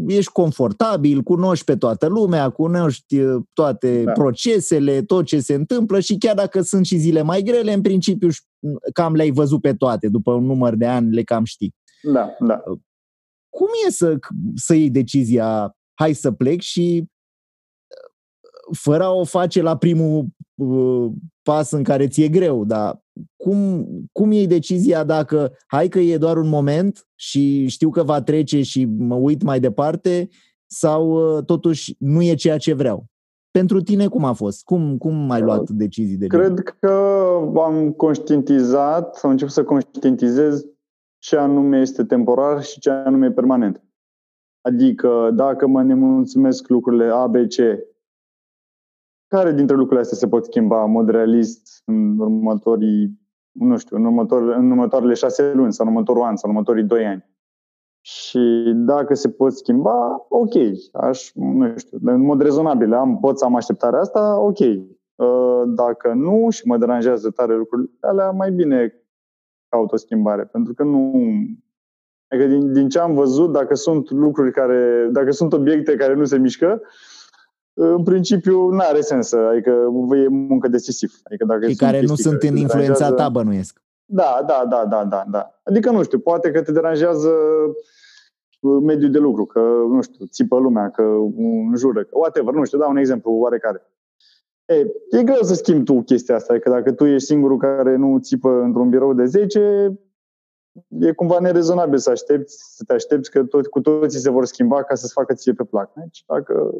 ești 0.06 0.32
confortabil, 0.32 1.22
cunoști 1.22 1.64
pe 1.64 1.76
toată 1.76 2.06
lumea, 2.06 2.50
cunoști 2.50 3.20
uh, 3.20 3.42
toate 3.52 4.02
da. 4.02 4.12
procesele, 4.12 5.02
tot 5.02 5.24
ce 5.24 5.40
se 5.40 5.54
întâmplă 5.54 6.00
și 6.00 6.18
chiar 6.18 6.34
dacă 6.34 6.60
sunt 6.60 6.86
și 6.86 6.96
zile 6.96 7.22
mai 7.22 7.42
grele, 7.42 7.72
în 7.72 7.80
principiu 7.80 8.28
cam 8.92 9.14
le-ai 9.14 9.30
văzut 9.30 9.60
pe 9.60 9.74
toate, 9.74 10.08
după 10.08 10.32
un 10.32 10.44
număr 10.44 10.74
de 10.74 10.86
ani 10.86 11.14
le 11.14 11.22
cam 11.22 11.44
știi. 11.44 11.74
Da, 12.02 12.36
da. 12.38 12.62
Uh, 12.66 12.78
cum 13.48 13.68
e 13.86 13.90
să, 13.90 14.18
să 14.54 14.74
iei 14.74 14.90
decizia, 14.90 15.76
hai 15.94 16.12
să 16.12 16.32
plec 16.32 16.60
și 16.60 17.04
uh, 17.04 18.76
fără 18.78 19.04
a 19.04 19.10
o 19.10 19.24
face 19.24 19.62
la 19.62 19.76
primul 19.76 20.26
uh, 20.54 21.12
pas 21.42 21.70
în 21.70 21.82
care 21.82 22.08
ți-e 22.08 22.28
greu, 22.28 22.64
dar 22.64 23.04
cum, 23.36 23.86
cum 24.12 24.32
iei 24.32 24.46
decizia 24.46 25.04
dacă 25.04 25.52
hai 25.66 25.88
că 25.88 25.98
e 25.98 26.18
doar 26.18 26.36
un 26.36 26.48
moment 26.48 27.06
și 27.14 27.66
știu 27.66 27.90
că 27.90 28.02
va 28.02 28.22
trece 28.22 28.62
și 28.62 28.84
mă 28.84 29.14
uit 29.14 29.42
mai 29.42 29.60
departe 29.60 30.28
sau 30.66 31.10
uh, 31.36 31.44
totuși 31.44 31.96
nu 31.98 32.22
e 32.22 32.34
ceea 32.34 32.58
ce 32.58 32.74
vreau? 32.74 33.06
Pentru 33.50 33.82
tine 33.82 34.06
cum 34.08 34.24
a 34.24 34.32
fost? 34.32 34.64
Cum, 34.64 34.96
cum 34.98 35.30
ai 35.30 35.40
luat 35.40 35.70
decizii 35.70 36.16
de 36.16 36.26
Cred 36.26 36.76
că 36.80 36.90
am 37.56 37.92
conștientizat, 37.92 39.18
am 39.22 39.30
început 39.30 39.52
să 39.54 39.64
conștientizez 39.64 40.64
ce 41.18 41.36
anume 41.36 41.80
este 41.80 42.04
temporar 42.04 42.62
și 42.62 42.80
ce 42.80 42.90
anume 42.90 43.26
e 43.26 43.32
permanent. 43.32 43.82
Adică 44.60 45.30
dacă 45.34 45.66
mă 45.66 45.82
nemulțumesc 45.82 46.68
lucrurile 46.68 47.10
A, 47.12 47.26
B, 47.26 47.34
C, 47.34 47.56
care 49.28 49.52
dintre 49.52 49.76
lucrurile 49.76 50.00
astea 50.00 50.16
se 50.16 50.28
pot 50.28 50.44
schimba 50.44 50.84
în 50.84 50.90
mod 50.90 51.08
realist 51.08 51.82
în 51.84 52.18
următorii, 52.18 53.20
nu 53.52 53.76
știu, 53.76 53.96
în, 53.96 54.04
următor, 54.04 54.42
în 54.42 54.70
următoarele 54.70 55.14
șase 55.14 55.52
luni 55.52 55.72
sau 55.72 55.86
în 55.86 55.92
următorul 55.92 56.22
an 56.22 56.36
sau 56.36 56.50
în 56.50 56.56
următorii 56.56 56.84
doi 56.84 57.06
ani? 57.06 57.34
Și 58.00 58.72
dacă 58.74 59.14
se 59.14 59.30
pot 59.30 59.52
schimba, 59.52 60.26
ok, 60.28 60.54
aș, 60.92 61.30
nu 61.34 61.76
știu, 61.76 61.98
în 62.02 62.20
mod 62.20 62.42
rezonabil, 62.42 62.92
am, 62.94 63.18
pot 63.20 63.38
să 63.38 63.44
am 63.44 63.54
așteptarea 63.54 64.00
asta, 64.00 64.40
ok. 64.40 64.58
Uh, 64.58 65.62
dacă 65.66 66.12
nu 66.12 66.50
și 66.50 66.66
mă 66.66 66.76
deranjează 66.76 67.30
tare 67.30 67.56
lucrurile 67.56 67.90
alea, 68.00 68.30
mai 68.30 68.50
bine 68.50 68.94
caut 69.68 69.92
o 69.92 69.96
schimbare, 69.96 70.44
pentru 70.44 70.74
că 70.74 70.82
nu... 70.82 71.12
Adică 72.28 72.48
din, 72.48 72.72
din 72.72 72.88
ce 72.88 72.98
am 72.98 73.14
văzut, 73.14 73.52
dacă 73.52 73.74
sunt 73.74 74.10
lucruri 74.10 74.52
care, 74.52 75.08
dacă 75.12 75.30
sunt 75.30 75.52
obiecte 75.52 75.96
care 75.96 76.14
nu 76.14 76.24
se 76.24 76.38
mișcă, 76.38 76.82
în 77.78 78.02
principiu 78.02 78.68
nu 78.68 78.78
are 78.78 79.00
sens, 79.00 79.32
adică 79.32 79.70
e 80.24 80.28
muncă 80.28 80.68
decisiv. 80.68 81.20
Adică 81.24 81.44
dacă 81.44 81.68
și 81.68 81.76
care 81.76 82.00
nu 82.00 82.14
sunt 82.14 82.42
în 82.42 82.56
influența 82.56 83.12
ta, 83.12 83.28
bănuiesc. 83.28 83.82
Da, 84.04 84.44
da, 84.46 84.66
da, 84.68 84.86
da, 84.86 85.04
da, 85.04 85.24
da. 85.30 85.60
Adică 85.62 85.90
nu 85.90 86.02
știu, 86.02 86.18
poate 86.18 86.50
că 86.50 86.62
te 86.62 86.72
deranjează 86.72 87.28
uh, 88.60 88.82
mediul 88.82 89.10
de 89.10 89.18
lucru, 89.18 89.46
că, 89.46 89.60
nu 89.90 90.02
știu, 90.02 90.26
țipă 90.26 90.58
lumea, 90.58 90.90
că 90.90 91.02
înjură, 91.70 92.02
că 92.02 92.10
whatever, 92.12 92.54
nu 92.54 92.64
știu, 92.64 92.78
dau 92.78 92.90
un 92.90 92.96
exemplu 92.96 93.32
oarecare. 93.32 93.82
E, 94.64 94.74
e 95.10 95.22
greu 95.22 95.42
să 95.42 95.54
schimbi 95.54 95.84
tu 95.84 96.02
chestia 96.02 96.34
asta, 96.34 96.52
adică 96.52 96.70
dacă 96.70 96.92
tu 96.92 97.04
ești 97.04 97.26
singurul 97.26 97.58
care 97.58 97.96
nu 97.96 98.18
țipă 98.18 98.60
într-un 98.62 98.88
birou 98.88 99.12
de 99.12 99.24
10, 99.24 99.92
e 100.88 101.12
cumva 101.12 101.38
nerezonabil 101.38 101.98
să 101.98 102.10
aștepți, 102.10 102.74
să 102.76 102.84
te 102.86 102.92
aștepți 102.92 103.30
că 103.30 103.44
tot, 103.44 103.66
cu 103.66 103.80
toții 103.80 104.20
se 104.20 104.30
vor 104.30 104.44
schimba 104.44 104.82
ca 104.82 104.94
să-ți 104.94 105.12
facă 105.12 105.34
ție 105.34 105.52
pe 105.52 105.64
plac. 105.64 105.92
Deci, 105.92 106.24
dacă 106.26 106.74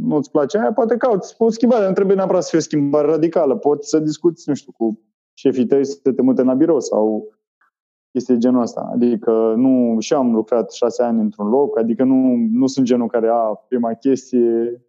nu-ți 0.00 0.30
place 0.30 0.58
aia, 0.58 0.72
poate 0.72 0.96
cauți 0.96 1.34
o 1.38 1.50
schimbare. 1.50 1.86
Nu 1.86 1.92
trebuie 1.92 2.16
neapărat 2.16 2.42
să 2.42 2.48
fie 2.48 2.58
o 2.58 2.62
schimbare 2.62 3.06
radicală. 3.06 3.56
Poți 3.56 3.88
să 3.88 3.98
discuți, 3.98 4.48
nu 4.48 4.54
știu, 4.54 4.72
cu 4.72 5.00
șefii 5.34 5.66
tăi 5.66 5.84
să 5.84 6.12
te 6.12 6.22
mute 6.22 6.42
la 6.42 6.54
birou 6.54 6.80
sau 6.80 7.28
este 8.10 8.38
genul 8.38 8.62
ăsta. 8.62 8.90
Adică 8.92 9.54
nu, 9.56 9.96
și 10.00 10.14
am 10.14 10.34
lucrat 10.34 10.72
șase 10.72 11.02
ani 11.02 11.20
într-un 11.20 11.48
loc, 11.48 11.78
adică 11.78 12.04
nu, 12.04 12.36
nu 12.52 12.66
sunt 12.66 12.86
genul 12.86 13.08
care 13.08 13.28
a 13.28 13.54
prima 13.68 13.94
chestie 13.94 14.82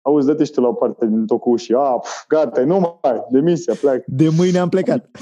auzi, 0.00 0.26
dă-te 0.26 0.44
și 0.44 0.52
tu 0.52 0.60
la 0.60 0.68
o 0.68 0.72
parte 0.72 1.06
din 1.06 1.26
tocul 1.26 1.56
și 1.56 1.74
a, 1.76 1.98
pf, 1.98 2.26
gata, 2.28 2.64
nu 2.64 2.98
mai, 3.02 3.26
demisia, 3.30 3.74
plec. 3.80 4.04
De 4.06 4.28
mâine 4.36 4.58
am 4.58 4.68
plecat. 4.68 5.10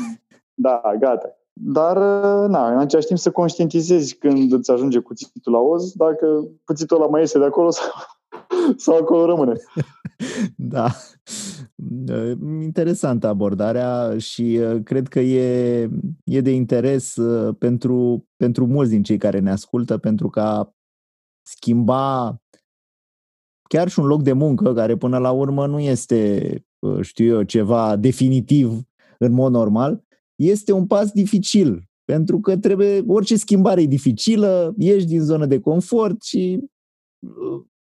Da, 0.62 0.80
gata. 0.98 1.34
Dar, 1.52 1.96
na, 2.48 2.72
în 2.72 2.78
același 2.78 3.06
timp 3.06 3.18
să 3.18 3.30
conștientizezi 3.30 4.16
când 4.16 4.52
îți 4.52 4.70
ajunge 4.70 4.98
cuțitul 4.98 5.52
la 5.52 5.58
oz, 5.58 5.92
dacă 5.92 6.48
cuțitul 6.64 6.96
ăla 6.96 7.06
mai 7.06 7.20
iese 7.20 7.38
de 7.38 7.44
acolo 7.44 7.70
sau 7.70 7.84
sau 8.76 8.96
acolo 8.96 9.24
rămâne. 9.24 9.52
da. 10.74 10.90
Interesantă 12.62 13.26
abordarea 13.26 14.18
și 14.18 14.58
uh, 14.60 14.82
cred 14.84 15.08
că 15.08 15.20
e, 15.20 15.88
e 16.24 16.40
de 16.40 16.50
interes 16.50 17.16
uh, 17.16 17.56
pentru, 17.58 18.28
pentru 18.36 18.66
mulți 18.66 18.90
din 18.90 19.02
cei 19.02 19.18
care 19.18 19.38
ne 19.38 19.50
ascultă, 19.50 19.98
pentru 19.98 20.28
ca 20.28 20.74
schimba 21.42 22.36
chiar 23.68 23.88
și 23.88 23.98
un 23.98 24.06
loc 24.06 24.22
de 24.22 24.32
muncă, 24.32 24.74
care 24.74 24.96
până 24.96 25.18
la 25.18 25.30
urmă 25.30 25.66
nu 25.66 25.80
este, 25.80 26.52
uh, 26.78 27.00
știu 27.00 27.34
eu, 27.34 27.42
ceva 27.42 27.96
definitiv 27.96 28.82
în 29.18 29.32
mod 29.32 29.52
normal, 29.52 30.04
este 30.34 30.72
un 30.72 30.86
pas 30.86 31.10
dificil, 31.10 31.88
pentru 32.04 32.40
că 32.40 32.56
trebuie, 32.56 33.04
orice 33.06 33.36
schimbare 33.36 33.82
e 33.82 33.86
dificilă, 33.86 34.74
ieși 34.78 35.06
din 35.06 35.20
zonă 35.20 35.46
de 35.46 35.60
confort 35.60 36.22
și 36.22 36.60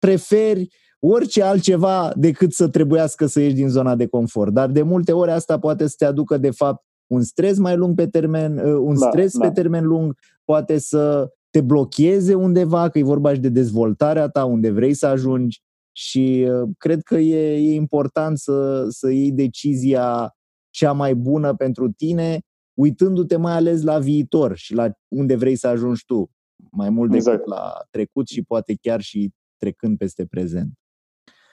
preferi 0.04 0.68
orice 1.00 1.44
altceva 1.44 2.12
decât 2.16 2.54
să 2.54 2.68
trebuiască 2.68 3.26
să 3.26 3.40
ieși 3.40 3.56
din 3.56 3.70
zona 3.70 3.96
de 3.96 4.06
confort. 4.06 4.54
Dar 4.54 4.70
de 4.70 4.82
multe 4.82 5.12
ori 5.12 5.32
asta 5.32 5.60
poate 5.60 5.88
să 5.88 5.96
te 5.98 6.06
aducă, 6.06 6.38
de 6.38 6.52
fapt, 6.52 6.86
un 7.08 7.22
stres 7.22 7.58
mai 7.58 7.76
lung 7.76 7.96
pe 7.96 8.08
termen, 8.08 8.58
uh, 8.58 8.74
un 8.80 9.00
da, 9.00 9.08
stres 9.08 9.38
da. 9.38 9.48
pe 9.48 9.54
termen 9.54 9.86
lung, 9.86 10.18
poate 10.44 10.78
să 10.78 11.32
te 11.50 11.62
blocheze 11.62 12.34
undeva, 12.34 12.90
că 12.90 13.00
e 13.00 13.04
vorba 13.04 13.34
și 13.34 13.40
de 13.40 13.50
dezvoltarea 13.50 14.28
ta, 14.28 14.46
unde 14.46 14.70
vrei 14.70 14.94
să 14.94 15.06
ajungi 15.06 15.62
și 15.92 16.48
uh, 16.50 16.70
cred 16.78 17.02
că 17.02 17.16
e, 17.16 17.56
e 17.56 17.74
important 17.74 18.38
să, 18.38 18.86
să 18.90 19.12
iei 19.12 19.32
decizia 19.32 20.36
cea 20.70 20.92
mai 20.92 21.16
bună 21.16 21.56
pentru 21.56 21.92
tine, 21.92 22.40
uitându-te 22.74 23.36
mai 23.36 23.54
ales 23.54 23.82
la 23.82 24.00
viitor 24.00 24.56
și 24.56 24.74
la 24.74 24.92
unde 25.08 25.36
vrei 25.36 25.56
să 25.56 25.68
ajungi 25.68 26.06
tu, 26.06 26.32
mai 26.72 26.90
mult 26.90 27.12
decât 27.12 27.28
exact. 27.28 27.48
la 27.48 27.74
trecut 27.90 28.28
și 28.28 28.44
poate 28.44 28.76
chiar 28.82 29.02
și 29.02 29.32
trecând 29.64 29.98
peste 29.98 30.26
prezent? 30.26 30.72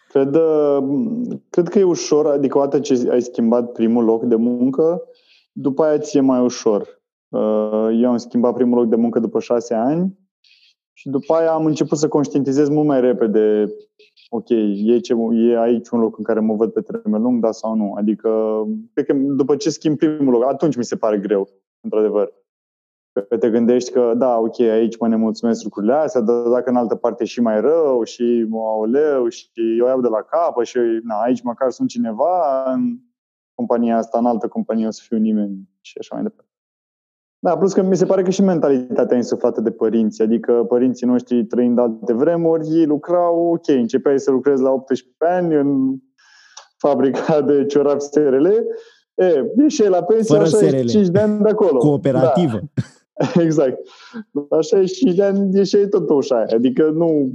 Cred, 0.09 0.35
uh, 0.35 0.79
cred 1.51 1.69
că 1.69 1.79
e 1.79 1.83
ușor, 1.83 2.27
adică 2.27 2.59
odată 2.59 2.81
ce 2.81 3.09
ai 3.11 3.23
schimbat 3.23 3.73
primul 3.73 4.05
loc 4.05 4.25
de 4.25 4.37
muncă, 4.37 5.03
după 5.53 5.83
aia 5.83 5.99
ți-e 5.99 6.21
mai 6.21 6.41
ușor. 6.41 7.03
Uh, 7.29 7.89
eu 8.03 8.11
am 8.11 8.17
schimbat 8.17 8.55
primul 8.55 8.79
loc 8.79 8.89
de 8.89 8.97
muncă 8.97 9.19
după 9.19 9.41
șase 9.41 9.75
ani 9.75 10.19
și 10.93 11.09
după 11.09 11.35
aia 11.35 11.53
am 11.53 11.65
început 11.67 11.99
să 11.99 12.09
conștientizez 12.09 12.69
mult 12.69 12.87
mai 12.87 13.01
repede 13.01 13.75
ok, 14.31 14.49
e, 14.49 14.99
ce, 14.99 15.15
e 15.33 15.61
aici 15.61 15.89
un 15.89 16.01
loc 16.01 16.19
în 16.19 16.25
care 16.25 16.41
mă 16.41 16.55
văd 16.55 16.73
pe 16.73 16.81
termen 16.81 17.23
lung, 17.23 17.43
da 17.43 17.53
sau 17.53 17.75
nu. 17.75 17.93
Adică, 17.97 18.63
cred 18.93 19.07
că 19.07 19.13
după 19.13 19.57
ce 19.57 19.71
schimb 19.71 19.99
primul 19.99 20.33
loc, 20.33 20.45
atunci 20.45 20.77
mi 20.77 20.85
se 20.85 20.97
pare 20.97 21.19
greu, 21.19 21.49
într-adevăr. 21.81 22.33
Că 23.13 23.37
te 23.37 23.51
gândești 23.51 23.93
că, 23.93 24.13
da, 24.17 24.39
ok, 24.39 24.61
aici 24.61 24.99
mă 24.99 25.09
nemulțumesc 25.09 25.63
lucrurile 25.63 25.93
astea, 25.93 26.21
dar 26.21 26.43
dacă 26.43 26.71
în 26.71 26.77
altă 26.77 26.95
parte 26.95 27.25
și 27.25 27.41
mai 27.41 27.61
rău 27.61 28.03
și 28.03 28.47
aoleu 28.53 29.29
și 29.29 29.51
eu 29.79 29.87
iau 29.87 30.01
de 30.01 30.09
la 30.09 30.23
capă 30.23 30.65
și 30.65 30.79
na, 31.03 31.21
aici 31.21 31.43
măcar 31.43 31.71
sunt 31.71 31.89
cineva 31.89 32.65
în 32.73 32.99
compania 33.55 33.97
asta, 33.97 34.19
în 34.19 34.27
altă 34.27 34.49
companie 34.49 34.87
o 34.87 34.91
să 34.91 35.03
fiu 35.05 35.17
nimeni 35.17 35.69
și 35.81 35.99
așa 35.99 36.15
mai 36.15 36.23
departe. 36.23 36.51
Da, 37.39 37.57
plus 37.57 37.73
că 37.73 37.83
mi 37.83 37.97
se 37.97 38.07
pare 38.07 38.23
că 38.23 38.31
și 38.31 38.43
mentalitatea 38.43 39.17
insuflată 39.17 39.61
de 39.61 39.71
părinți, 39.71 40.23
adică 40.23 40.65
părinții 40.69 41.07
noștri 41.07 41.45
trăind 41.45 41.79
alte 41.79 42.13
vremuri, 42.13 42.69
ei 42.69 42.87
lucrau, 42.87 43.53
ok, 43.53 43.69
începeai 43.69 44.21
să 44.21 44.31
lucrezi 44.31 44.63
la 44.63 44.71
18 44.71 45.15
ani 45.19 45.55
în 45.55 45.97
fabrica 46.77 47.41
de 47.41 47.67
ciorapi 47.67 48.03
SRL, 48.03 48.47
E, 49.15 49.45
ieși 49.57 49.89
la 49.89 50.03
pensie 50.03 50.37
Fără 50.37 50.49
la 50.51 50.59
65 50.59 51.05
SRL. 51.05 51.13
de 51.13 51.19
ani 51.21 51.43
de 51.43 51.49
acolo. 51.49 51.79
Cooperativă. 51.79 52.61
Da, 52.75 52.83
exact. 53.47 53.79
La 54.49 54.61
65 54.61 55.15
de 55.15 55.23
ani 55.23 55.57
ieșeai 55.57 55.89
tot 55.89 56.07
pe 56.07 56.13
ușa 56.13 56.37
aia. 56.37 56.47
Adică 56.55 56.91
nu... 56.91 57.33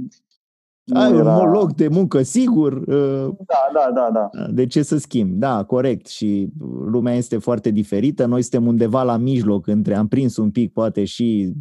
nu 0.84 1.00
Ai 1.00 1.12
era... 1.12 1.36
un 1.36 1.50
loc 1.50 1.74
de 1.74 1.88
muncă 1.88 2.22
sigur. 2.22 2.72
uh, 2.72 3.34
Da, 3.46 3.70
da, 3.72 3.90
da, 3.94 4.10
da. 4.12 4.46
De 4.52 4.66
ce 4.66 4.82
să 4.82 4.98
schimb? 4.98 5.32
Da, 5.38 5.64
corect. 5.64 6.06
Și 6.06 6.48
lumea 6.86 7.14
este 7.14 7.38
foarte 7.38 7.70
diferită. 7.70 8.26
Noi 8.26 8.42
suntem 8.42 8.66
undeva 8.66 9.02
la 9.02 9.16
mijloc 9.16 9.66
între, 9.66 9.94
am 9.94 10.08
prins 10.08 10.36
un 10.36 10.50
pic 10.50 10.72
poate 10.72 11.04
și 11.04 11.52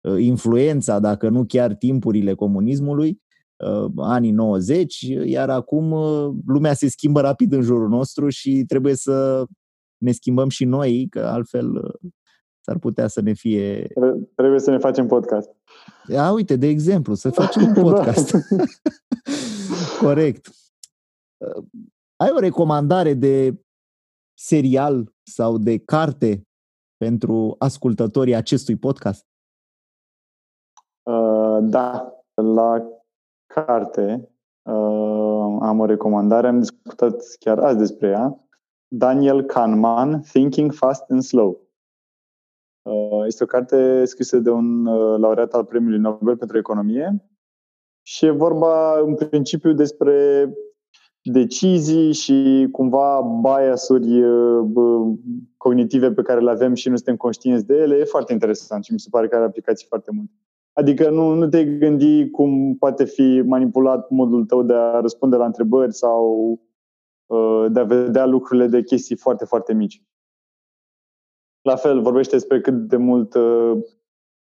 uh, 0.00 0.20
influența, 0.20 0.98
dacă 0.98 1.28
nu 1.28 1.44
chiar 1.44 1.74
timpurile 1.74 2.34
comunismului, 2.34 3.20
uh, 3.56 3.90
anii 3.96 4.30
90, 4.30 5.00
iar 5.24 5.50
acum 5.50 5.90
uh, 5.90 6.34
lumea 6.46 6.74
se 6.74 6.88
schimbă 6.88 7.20
rapid 7.20 7.52
în 7.52 7.62
jurul 7.62 7.88
nostru 7.88 8.28
și 8.28 8.64
trebuie 8.66 8.94
să 8.94 9.44
ne 9.96 10.12
schimbăm 10.12 10.48
și 10.48 10.64
noi, 10.64 11.06
că 11.10 11.20
altfel 11.20 11.74
uh, 11.74 12.10
s-ar 12.64 12.78
putea 12.78 13.06
să 13.06 13.20
ne 13.20 13.32
fie... 13.32 13.86
Tre- 13.86 14.28
Trebuie 14.34 14.60
să 14.60 14.70
ne 14.70 14.78
facem 14.78 15.06
podcast. 15.06 15.50
A, 16.16 16.30
uite, 16.32 16.56
de 16.56 16.66
exemplu, 16.66 17.14
să 17.14 17.30
facem 17.30 17.66
un 17.66 17.72
podcast. 17.82 18.30
Corect. 20.02 20.46
Uh, 21.36 21.64
Ai 22.16 22.30
o 22.30 22.38
recomandare 22.38 23.14
de 23.14 23.60
serial 24.38 25.12
sau 25.22 25.58
de 25.58 25.78
carte 25.78 26.42
pentru 26.96 27.54
ascultătorii 27.58 28.34
acestui 28.34 28.76
podcast? 28.76 29.26
Uh, 31.02 31.58
da, 31.62 32.12
la 32.34 32.86
carte 33.46 34.28
uh, 34.62 35.56
am 35.60 35.78
o 35.78 35.84
recomandare, 35.84 36.48
am 36.48 36.58
discutat 36.58 37.22
chiar 37.38 37.58
azi 37.58 37.78
despre 37.78 38.08
ea. 38.08 38.46
Daniel 38.94 39.42
Kahneman, 39.42 40.20
Thinking 40.20 40.72
Fast 40.72 41.10
and 41.10 41.22
Slow. 41.22 41.60
Uh, 42.82 43.22
este 43.26 43.42
o 43.42 43.46
carte 43.46 44.04
scrisă 44.04 44.38
de 44.38 44.50
un 44.50 44.86
uh, 44.86 45.18
laureat 45.18 45.52
al 45.52 45.64
Premiului 45.64 45.98
Nobel 45.98 46.36
pentru 46.36 46.58
Economie 46.58 47.24
și 48.02 48.26
e 48.26 48.30
vorba 48.30 49.00
în 49.00 49.14
principiu 49.14 49.72
despre 49.72 50.48
decizii 51.22 52.12
și 52.12 52.68
cumva 52.72 53.20
biasuri 53.42 54.22
uh, 54.22 54.60
bă, 54.60 54.98
cognitive 55.56 56.12
pe 56.12 56.22
care 56.22 56.40
le 56.40 56.50
avem 56.50 56.74
și 56.74 56.88
nu 56.88 56.96
suntem 56.96 57.16
conștienți 57.16 57.66
de 57.66 57.74
ele. 57.74 57.96
E 57.96 58.04
foarte 58.04 58.32
interesant 58.32 58.84
și 58.84 58.92
mi 58.92 59.00
se 59.00 59.08
pare 59.10 59.28
că 59.28 59.36
are 59.36 59.44
aplicații 59.44 59.86
foarte 59.88 60.10
multe. 60.10 60.32
Adică 60.72 61.10
nu, 61.10 61.34
nu 61.34 61.48
te 61.48 61.64
gândi 61.64 62.30
cum 62.30 62.76
poate 62.78 63.04
fi 63.04 63.42
manipulat 63.44 64.10
modul 64.10 64.44
tău 64.44 64.62
de 64.62 64.74
a 64.74 65.00
răspunde 65.00 65.36
la 65.36 65.44
întrebări 65.44 65.94
sau 65.94 66.50
uh, 67.26 67.66
de 67.70 67.80
a 67.80 67.84
vedea 67.84 68.26
lucrurile 68.26 68.66
de 68.66 68.82
chestii 68.82 69.16
foarte, 69.16 69.44
foarte 69.44 69.74
mici. 69.74 70.02
La 71.62 71.76
fel, 71.76 72.00
vorbește 72.00 72.36
despre 72.36 72.60
cât 72.60 72.74
de 72.74 72.96
mult 72.96 73.34
uh, 73.34 73.72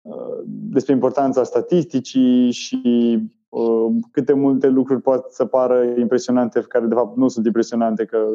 uh, 0.02 0.42
despre 0.44 0.92
importanța 0.92 1.42
statisticii 1.42 2.50
și 2.50 3.18
uh, 3.48 3.86
câte 4.10 4.32
multe 4.32 4.68
lucruri 4.68 5.00
pot 5.00 5.32
să 5.32 5.44
pară 5.44 5.82
impresionante, 5.82 6.60
care 6.60 6.86
de 6.86 6.94
fapt 6.94 7.16
nu 7.16 7.28
sunt 7.28 7.46
impresionante, 7.46 8.04
că 8.04 8.28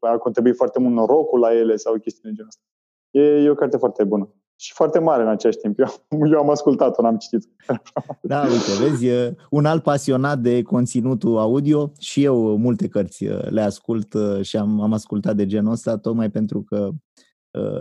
a 0.00 0.16
contribuit 0.16 0.56
foarte 0.56 0.78
mult 0.78 0.94
norocul 0.94 1.40
la 1.40 1.54
ele 1.54 1.76
sau 1.76 1.98
chestii 1.98 2.22
de 2.22 2.32
genul 2.32 2.48
ăsta. 2.48 2.62
E, 3.10 3.44
e 3.44 3.50
o 3.50 3.54
carte 3.54 3.76
foarte 3.76 4.04
bună. 4.04 4.34
Și 4.56 4.72
foarte 4.72 4.98
mare 4.98 5.22
în 5.22 5.28
același 5.28 5.58
timp. 5.58 5.78
Eu, 5.78 5.86
eu 6.32 6.38
am 6.38 6.50
ascultat-o, 6.50 7.02
n-am 7.02 7.16
citit. 7.16 7.48
Da, 8.22 8.40
uite, 8.42 8.88
vezi, 8.88 9.06
e 9.06 9.36
un 9.50 9.64
alt 9.64 9.82
pasionat 9.82 10.38
de 10.38 10.62
conținutul 10.62 11.38
audio 11.38 11.92
și 11.98 12.24
eu 12.24 12.56
multe 12.56 12.88
cărți 12.88 13.26
uh, 13.26 13.48
le 13.48 13.60
ascult 13.60 14.14
uh, 14.14 14.40
și 14.40 14.56
am, 14.56 14.80
am 14.80 14.92
ascultat 14.92 15.36
de 15.36 15.46
genul 15.46 15.72
ăsta 15.72 15.98
tocmai 15.98 16.30
pentru 16.30 16.62
că 16.62 16.76
uh, 16.76 16.94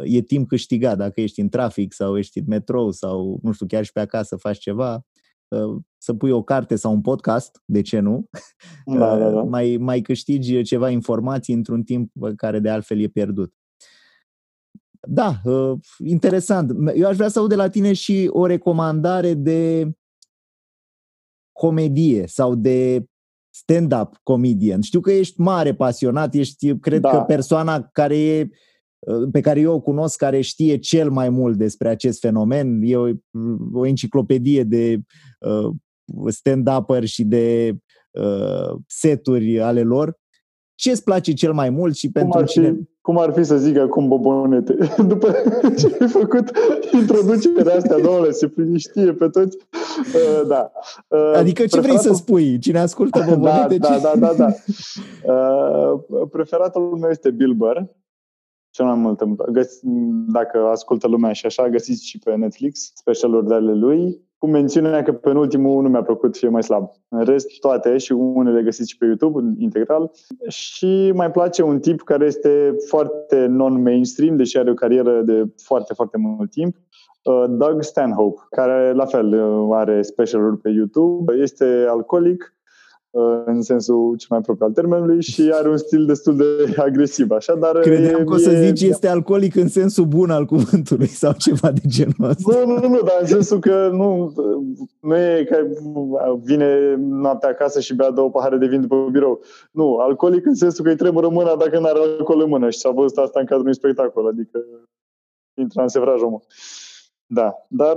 e 0.03 0.21
timp 0.21 0.47
câștigat. 0.47 0.97
Dacă 0.97 1.21
ești 1.21 1.41
în 1.41 1.49
trafic 1.49 1.93
sau 1.93 2.17
ești 2.17 2.39
în 2.39 2.45
metrou 2.47 2.91
sau, 2.91 3.39
nu 3.43 3.51
știu, 3.51 3.65
chiar 3.65 3.83
și 3.83 3.91
pe 3.91 3.99
acasă 3.99 4.35
faci 4.35 4.57
ceva, 4.57 5.05
uh, 5.47 5.81
să 5.97 6.13
pui 6.13 6.31
o 6.31 6.43
carte 6.43 6.75
sau 6.75 6.93
un 6.93 7.01
podcast, 7.01 7.61
de 7.65 7.81
ce 7.81 7.99
nu? 7.99 8.29
Da, 8.85 9.17
da, 9.17 9.29
da. 9.29 9.41
Mai, 9.41 9.77
mai 9.79 10.01
câștigi 10.01 10.61
ceva 10.61 10.89
informații 10.89 11.53
într-un 11.53 11.83
timp 11.83 12.11
care 12.35 12.59
de 12.59 12.69
altfel 12.69 12.99
e 12.99 13.07
pierdut. 13.07 13.53
Da, 15.07 15.35
uh, 15.43 15.79
interesant. 16.05 16.71
Eu 16.95 17.07
aș 17.07 17.15
vrea 17.15 17.27
să 17.27 17.39
aud 17.39 17.49
de 17.49 17.55
la 17.55 17.69
tine 17.69 17.93
și 17.93 18.29
o 18.31 18.45
recomandare 18.45 19.33
de 19.33 19.91
comedie 21.51 22.27
sau 22.27 22.55
de 22.55 23.05
stand-up 23.53 24.19
comedian. 24.23 24.81
Știu 24.81 24.99
că 24.99 25.11
ești 25.11 25.41
mare 25.41 25.73
pasionat, 25.73 26.33
ești, 26.33 26.77
cred 26.77 27.01
Da. 27.01 27.09
că, 27.09 27.17
persoana 27.17 27.81
care 27.81 28.17
e 28.17 28.41
uh, 28.41 28.49
pe 29.31 29.39
care 29.39 29.59
eu 29.59 29.73
o 29.73 29.79
cunosc, 29.79 30.17
care 30.17 30.41
știe 30.41 30.77
cel 30.77 31.09
mai 31.09 31.29
mult 31.29 31.57
despre 31.57 31.89
acest 31.89 32.19
fenomen. 32.19 32.79
E 32.83 32.95
o, 32.95 33.09
o 33.73 33.85
enciclopedie 33.85 34.63
de 34.63 34.99
uh, 35.39 35.69
stand-uperi 36.27 37.05
și 37.05 37.23
de 37.23 37.75
uh, 38.11 38.77
seturi 38.87 39.61
ale 39.61 39.81
lor. 39.81 40.19
Ce 40.75 40.91
îți 40.91 41.03
place 41.03 41.33
cel 41.33 41.53
mai 41.53 41.69
mult 41.69 41.95
și 41.95 42.11
Cum 42.11 42.21
pentru 42.21 42.39
ar, 42.39 42.47
cine... 42.47 42.67
fi, 42.71 42.89
cum 43.01 43.17
ar 43.17 43.33
fi 43.33 43.43
să 43.43 43.57
zic 43.57 43.77
acum 43.77 44.07
bobonete? 44.07 44.77
După 45.07 45.35
ce 45.77 45.97
ai 45.99 46.07
făcut 46.07 46.51
introducerea 46.93 47.75
asta, 47.75 47.99
domnule, 47.99 48.31
se 48.31 48.51
știe 48.77 49.13
pe 49.13 49.27
toți. 49.27 49.57
Uh, 50.13 50.47
da. 50.47 50.71
Uh, 51.07 51.33
Adică 51.35 51.65
ce 51.65 51.79
vrei 51.79 51.91
să 51.91 51.97
preferatul- 51.97 52.15
spui? 52.15 52.59
Cine 52.59 52.79
ascultă 52.79 53.19
da, 53.25 53.25
bobonete? 53.25 53.77
da, 53.77 53.95
ce... 53.95 54.01
da, 54.01 54.13
da, 54.17 54.33
da. 54.37 54.47
Uh, 55.33 56.27
preferatul 56.31 56.97
meu 57.01 57.09
este 57.09 57.31
Bill 57.31 57.53
Burr. 57.53 57.83
Cel 58.71 58.85
mai 58.85 58.95
mult 58.95 59.21
îmi 59.21 59.35
place. 59.35 59.51
Găs- 59.51 59.79
dacă 60.27 60.57
ascultă 60.57 61.07
lumea 61.07 61.31
și 61.31 61.45
așa, 61.45 61.69
găsiți 61.69 62.05
și 62.05 62.19
pe 62.19 62.35
Netflix 62.35 62.91
specialuri 62.95 63.47
de 63.47 63.53
ale 63.53 63.73
lui, 63.73 64.29
cu 64.37 64.47
mențiunea 64.47 65.03
că 65.03 65.11
penultimul 65.11 65.81
nu 65.83 65.89
mi-a 65.89 66.03
plăcut 66.03 66.35
și 66.35 66.45
e 66.45 66.49
mai 66.49 66.63
slab. 66.63 66.89
În 67.09 67.23
rest, 67.23 67.59
toate 67.59 67.97
și 67.97 68.11
unele 68.11 68.63
găsiți 68.63 68.89
și 68.89 68.97
pe 68.97 69.05
YouTube, 69.05 69.53
integral. 69.57 70.11
Și 70.47 71.11
mai 71.15 71.31
place 71.31 71.63
un 71.63 71.79
tip 71.79 72.01
care 72.01 72.25
este 72.25 72.75
foarte 72.87 73.45
non-mainstream, 73.45 74.35
deși 74.35 74.57
are 74.57 74.69
o 74.71 74.73
carieră 74.73 75.21
de 75.21 75.45
foarte, 75.63 75.93
foarte 75.93 76.17
mult 76.17 76.51
timp, 76.51 76.75
uh, 77.23 77.43
Doug 77.49 77.83
Stanhope, 77.83 78.41
care 78.49 78.91
la 78.91 79.05
fel 79.05 79.33
uh, 79.33 79.75
are 79.75 80.01
specialuri 80.01 80.57
pe 80.57 80.69
YouTube, 80.69 81.33
este 81.33 81.85
alcoolic, 81.89 82.55
uh, 82.55 82.60
în 83.45 83.61
sensul 83.61 84.15
cel 84.17 84.27
mai 84.29 84.41
propriu 84.41 84.65
al 84.65 84.71
termenului 84.71 85.21
și 85.21 85.51
are 85.53 85.69
un 85.69 85.77
stil 85.77 86.05
destul 86.05 86.37
de 86.37 86.45
agresiv, 86.75 87.31
așa, 87.31 87.55
dar 87.55 87.79
Credeam 87.79 88.21
e, 88.21 88.23
că 88.23 88.33
o 88.33 88.37
să 88.37 88.51
e, 88.51 88.65
zici 88.65 88.81
este 88.81 89.07
alcoolic 89.07 89.55
în 89.55 89.67
sensul 89.67 90.05
bun 90.05 90.29
al 90.29 90.45
cuvântului 90.45 91.07
sau 91.07 91.33
ceva 91.37 91.71
de 91.71 91.81
genul 91.87 92.29
ăsta. 92.29 92.63
Nu, 92.65 92.65
nu, 92.65 92.79
nu, 92.79 92.87
nu, 92.87 93.01
dar 93.01 93.17
în 93.19 93.27
sensul 93.27 93.59
că 93.59 93.89
nu, 93.93 94.33
nu 94.99 95.15
e 95.15 95.47
că 95.49 95.57
vine 96.43 96.95
noaptea 96.99 97.49
acasă 97.49 97.79
și 97.79 97.95
bea 97.95 98.11
două 98.11 98.29
pahare 98.29 98.57
de 98.57 98.65
vin 98.65 98.81
după 98.81 99.09
birou. 99.11 99.41
Nu, 99.71 99.97
alcoolic 99.97 100.45
în 100.45 100.55
sensul 100.55 100.83
că 100.83 100.89
îi 100.89 100.97
tremură 100.97 101.29
mâna 101.29 101.55
dacă 101.55 101.79
nu 101.79 101.85
are 101.85 101.99
alcool 101.99 102.41
în 102.41 102.49
mână 102.49 102.69
și 102.69 102.79
s-a 102.79 102.89
văzut 102.89 103.17
asta 103.17 103.39
în 103.39 103.45
cadrul 103.45 103.65
unui 103.65 103.75
spectacol, 103.75 104.27
adică 104.27 104.59
intră 105.53 105.81
în 105.81 105.87
sevraj 105.87 106.21
omul. 106.21 106.43
Da, 107.33 107.53
dar 107.67 107.93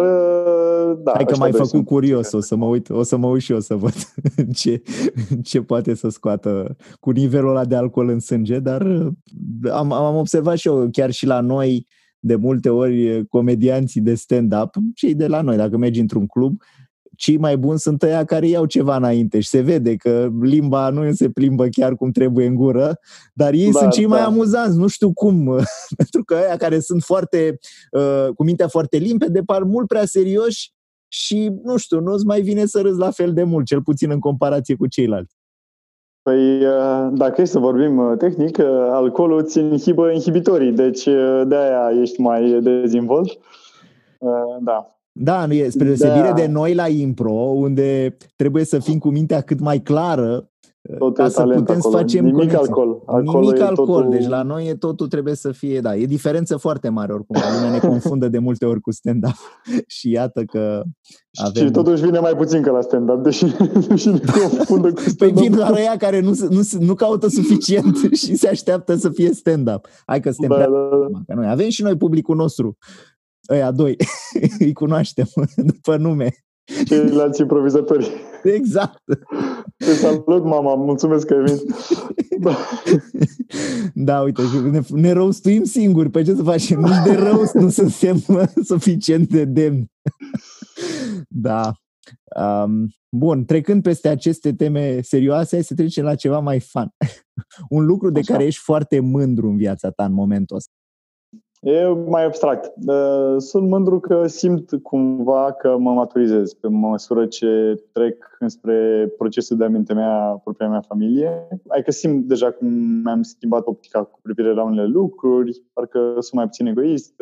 da. 0.99 1.13
Hai 1.15 1.25
că 1.25 1.31
ăștia 1.31 1.37
m-ai 1.39 1.51
doi 1.51 1.59
făcut 1.59 1.69
sunt. 1.69 1.87
curios, 1.87 2.33
o 2.33 2.41
să 2.41 2.57
mă 2.57 2.67
uit, 2.67 2.91
o 2.91 3.03
să 3.03 3.17
mă 3.17 3.27
uit 3.27 3.43
și 3.43 3.53
eu 3.53 3.61
să 3.61 3.75
văd 3.75 3.95
ce, 4.55 4.83
ce 5.43 5.63
poate 5.63 5.95
să 5.95 6.09
scoată 6.09 6.77
cu 7.01 7.11
nivelul 7.11 7.51
ăla 7.51 7.65
de 7.65 7.77
alcool 7.77 8.09
în 8.09 8.21
sânge, 8.21 8.59
dar 8.59 8.83
am, 9.73 9.93
am 9.93 10.17
observat 10.17 10.57
și 10.57 10.69
eu, 10.69 10.89
chiar 10.93 11.11
și 11.11 11.27
la 11.27 11.41
noi, 11.41 11.87
de 12.19 12.35
multe 12.35 12.69
ori, 12.69 13.27
comedianții 13.29 14.01
de 14.01 14.15
stand-up, 14.15 14.75
cei 14.95 15.15
de 15.15 15.27
la 15.27 15.41
noi, 15.41 15.57
dacă 15.57 15.77
mergi 15.77 16.01
într-un 16.01 16.27
club, 16.27 16.63
cei 17.17 17.37
mai 17.37 17.57
buni 17.57 17.79
sunt 17.79 18.03
ăia 18.03 18.25
care 18.25 18.47
iau 18.47 18.65
ceva 18.65 18.97
înainte 18.97 19.41
și 19.41 19.49
se 19.49 19.61
vede 19.61 19.97
că 19.97 20.29
limba 20.41 20.89
nu 20.89 21.13
se 21.13 21.31
plimbă 21.31 21.67
chiar 21.67 21.95
cum 21.95 22.11
trebuie 22.11 22.47
în 22.47 22.55
gură, 22.55 22.99
dar 23.33 23.53
ei 23.53 23.71
Da, 23.71 23.79
sunt 23.79 23.93
cei 23.93 24.07
mai 24.07 24.19
da. 24.19 24.25
amuzanți, 24.25 24.79
nu 24.79 24.87
știu 24.87 25.13
cum, 25.13 25.45
pentru 26.01 26.25
că 26.25 26.35
ăia 26.35 26.57
care 26.57 26.81
sunt 26.81 27.03
foarte, 27.03 27.59
uh, 27.91 28.29
cu 28.35 28.45
mintea 28.45 28.69
foarte 28.69 28.97
limpede, 28.97 29.43
par 29.43 29.63
mult 29.63 29.87
prea 29.87 30.05
serioși 30.05 30.73
și, 31.09 31.53
nu 31.63 31.77
știu, 31.77 32.01
nu-ți 32.01 32.27
mai 32.27 32.41
vine 32.41 32.67
să 32.67 32.81
râzi 32.81 32.99
la 32.99 33.11
fel 33.11 33.33
de 33.33 33.43
mult, 33.43 33.67
cel 33.67 33.83
puțin 33.83 34.11
în 34.11 34.19
comparație 34.19 34.75
cu 34.75 34.87
ceilalți. 34.87 35.35
Păi, 36.23 36.67
uh, 36.67 37.09
dacă 37.13 37.41
e 37.41 37.45
să 37.45 37.59
vorbim 37.59 37.99
uh, 37.99 38.17
tehnic, 38.19 38.59
uh, 38.59 38.67
alcoolul 38.91 39.39
îți 39.39 39.59
inhibă 39.59 40.11
inhibitorii, 40.11 40.73
deci 40.73 41.07
uh, 41.07 41.43
de-aia 41.47 42.01
ești 42.01 42.21
mai 42.21 42.59
dezvolt. 42.63 43.39
Uh, 44.19 44.57
Da. 44.61 44.95
Da, 45.17 45.47
nu 45.47 45.53
e, 45.53 45.69
spre 45.69 45.85
deosebire 45.85 46.29
Da. 46.29 46.33
de 46.33 46.47
noi 46.47 46.75
la 46.75 46.89
impro, 46.89 47.33
unde 47.33 48.17
trebuie 48.37 48.65
să 48.65 48.79
fim 48.79 48.99
cu 48.99 49.09
mintea 49.09 49.41
cât 49.41 49.61
mai 49.61 49.83
clară 49.83 50.49
Tot 50.99 51.15
ca 51.15 51.29
să 51.29 51.43
putem 51.43 51.61
acolo. 51.61 51.81
să 51.81 51.89
facem 51.89 52.25
Nimic 52.25 52.37
conexie. 52.39 52.59
alcool. 52.59 53.03
Acolo 53.07 53.41
Nimic 53.41 53.61
alcool. 53.61 53.87
Totul... 54.03 54.11
Deci 54.11 54.29
la 54.29 54.43
noi 54.43 54.69
e 54.69 54.75
totul 54.75 55.09
trebuie 55.09 55.35
să 55.35 55.53
fie, 55.53 55.81
da, 55.81 55.97
e 55.97 56.07
diferență 56.07 56.57
foarte 56.57 56.89
mare 56.89 57.13
oricum. 57.13 57.37
Lumea 57.55 57.71
ne 57.71 57.79
confundă 57.89 58.29
de 58.29 58.39
multe 58.39 58.65
ori 58.65 58.81
cu 58.81 58.93
stand-up 58.93 59.35
și 59.97 60.11
iată 60.11 60.43
că 60.45 60.83
avem... 61.35 61.65
Și 61.67 61.71
totuși 61.71 62.03
vine 62.03 62.19
mai 62.19 62.37
puțin 62.37 62.63
ca 62.63 62.71
la 62.71 62.81
stand-up, 62.81 63.23
deși, 63.23 63.45
deși 63.89 64.09
ne 64.09 64.19
confundă 64.19 64.89
cu 64.89 64.95
păi 64.95 65.11
stand-up. 65.11 65.19
Păi 65.19 65.33
vin 65.33 65.57
doar 65.57 65.73
ăia 65.73 65.97
care 65.99 66.21
nu, 66.21 66.33
nu, 66.51 66.61
nu 66.79 66.95
caută 66.95 67.29
suficient 67.29 67.97
și 68.13 68.35
se 68.37 68.49
așteaptă 68.49 68.95
să 68.95 69.09
fie 69.11 69.33
stand-up. 69.33 69.89
Hai 70.07 70.21
că 70.21 70.31
suntem 70.31 70.59
da, 70.59 70.65
da, 70.65 70.89
da. 71.13 71.19
Că 71.27 71.35
noi 71.35 71.51
avem 71.51 71.69
și 71.69 71.83
noi 71.83 71.97
publicul 71.97 72.37
nostru. 72.37 72.77
Ăia 73.51 73.71
doi, 73.71 73.97
îi 74.59 74.73
cunoaștem 74.73 75.27
după 75.57 75.97
nume. 75.97 76.31
Ceilalți 76.85 77.41
improvizatori. 77.41 78.11
Exact. 78.43 79.03
Te 79.77 79.95
salut, 79.95 80.45
mama, 80.45 80.75
mulțumesc 80.75 81.27
că 81.27 81.35
ai 81.35 81.43
venit. 81.43 81.63
Da, 82.41 82.57
da 83.95 84.21
uite, 84.21 84.43
ne, 84.71 84.81
ne 84.89 85.13
rostuim 85.13 85.65
singuri, 85.65 86.11
pe 86.11 86.23
ce 86.23 86.35
să 86.35 86.43
facem? 86.43 86.81
Nici 86.81 87.03
de 87.05 87.15
roast 87.15 87.55
nu 87.55 87.69
suntem 87.69 88.23
suficient 88.65 89.29
de 89.29 89.45
demn. 89.45 89.87
Da. 91.29 91.73
Um, 92.37 92.89
bun, 93.17 93.45
trecând 93.45 93.83
peste 93.83 94.09
aceste 94.09 94.55
teme 94.55 95.01
serioase, 95.01 95.55
hai 95.55 95.65
să 95.65 95.75
trecem 95.75 96.05
la 96.05 96.15
ceva 96.15 96.39
mai 96.39 96.61
fun. 96.61 96.89
Un 97.69 97.85
lucru 97.85 98.11
de 98.11 98.19
Așa. 98.19 98.33
care 98.33 98.45
ești 98.45 98.61
foarte 98.61 99.01
mândru 99.01 99.49
în 99.49 99.57
viața 99.57 99.91
ta 99.91 100.05
în 100.05 100.13
momentul 100.13 100.57
ăsta. 100.57 100.73
E 101.65 101.89
mai 102.07 102.25
abstract. 102.25 102.73
Sunt 103.39 103.69
mândru 103.69 104.01
că 104.01 104.27
simt 104.27 104.71
cumva 104.83 105.53
că 105.53 105.77
mă 105.79 105.93
maturizez 105.93 106.53
pe 106.53 106.69
măsură 106.69 107.27
ce 107.27 107.83
trec 107.93 108.37
înspre 108.39 109.09
procesul 109.19 109.57
de 109.57 109.65
a 109.65 109.95
mea 109.95 110.41
propria 110.43 110.69
mea 110.69 110.81
familie. 110.81 111.49
Adică 111.69 111.91
simt 111.91 112.25
deja 112.25 112.51
cum 112.51 112.69
mi-am 113.05 113.23
schimbat 113.23 113.67
optica 113.67 114.03
cu 114.03 114.19
privire 114.23 114.55
la 114.55 114.63
unele 114.63 114.87
lucruri, 114.87 115.63
parcă 115.73 115.99
sunt 115.99 116.33
mai 116.33 116.45
puțin 116.45 116.67
egoist, 116.67 117.15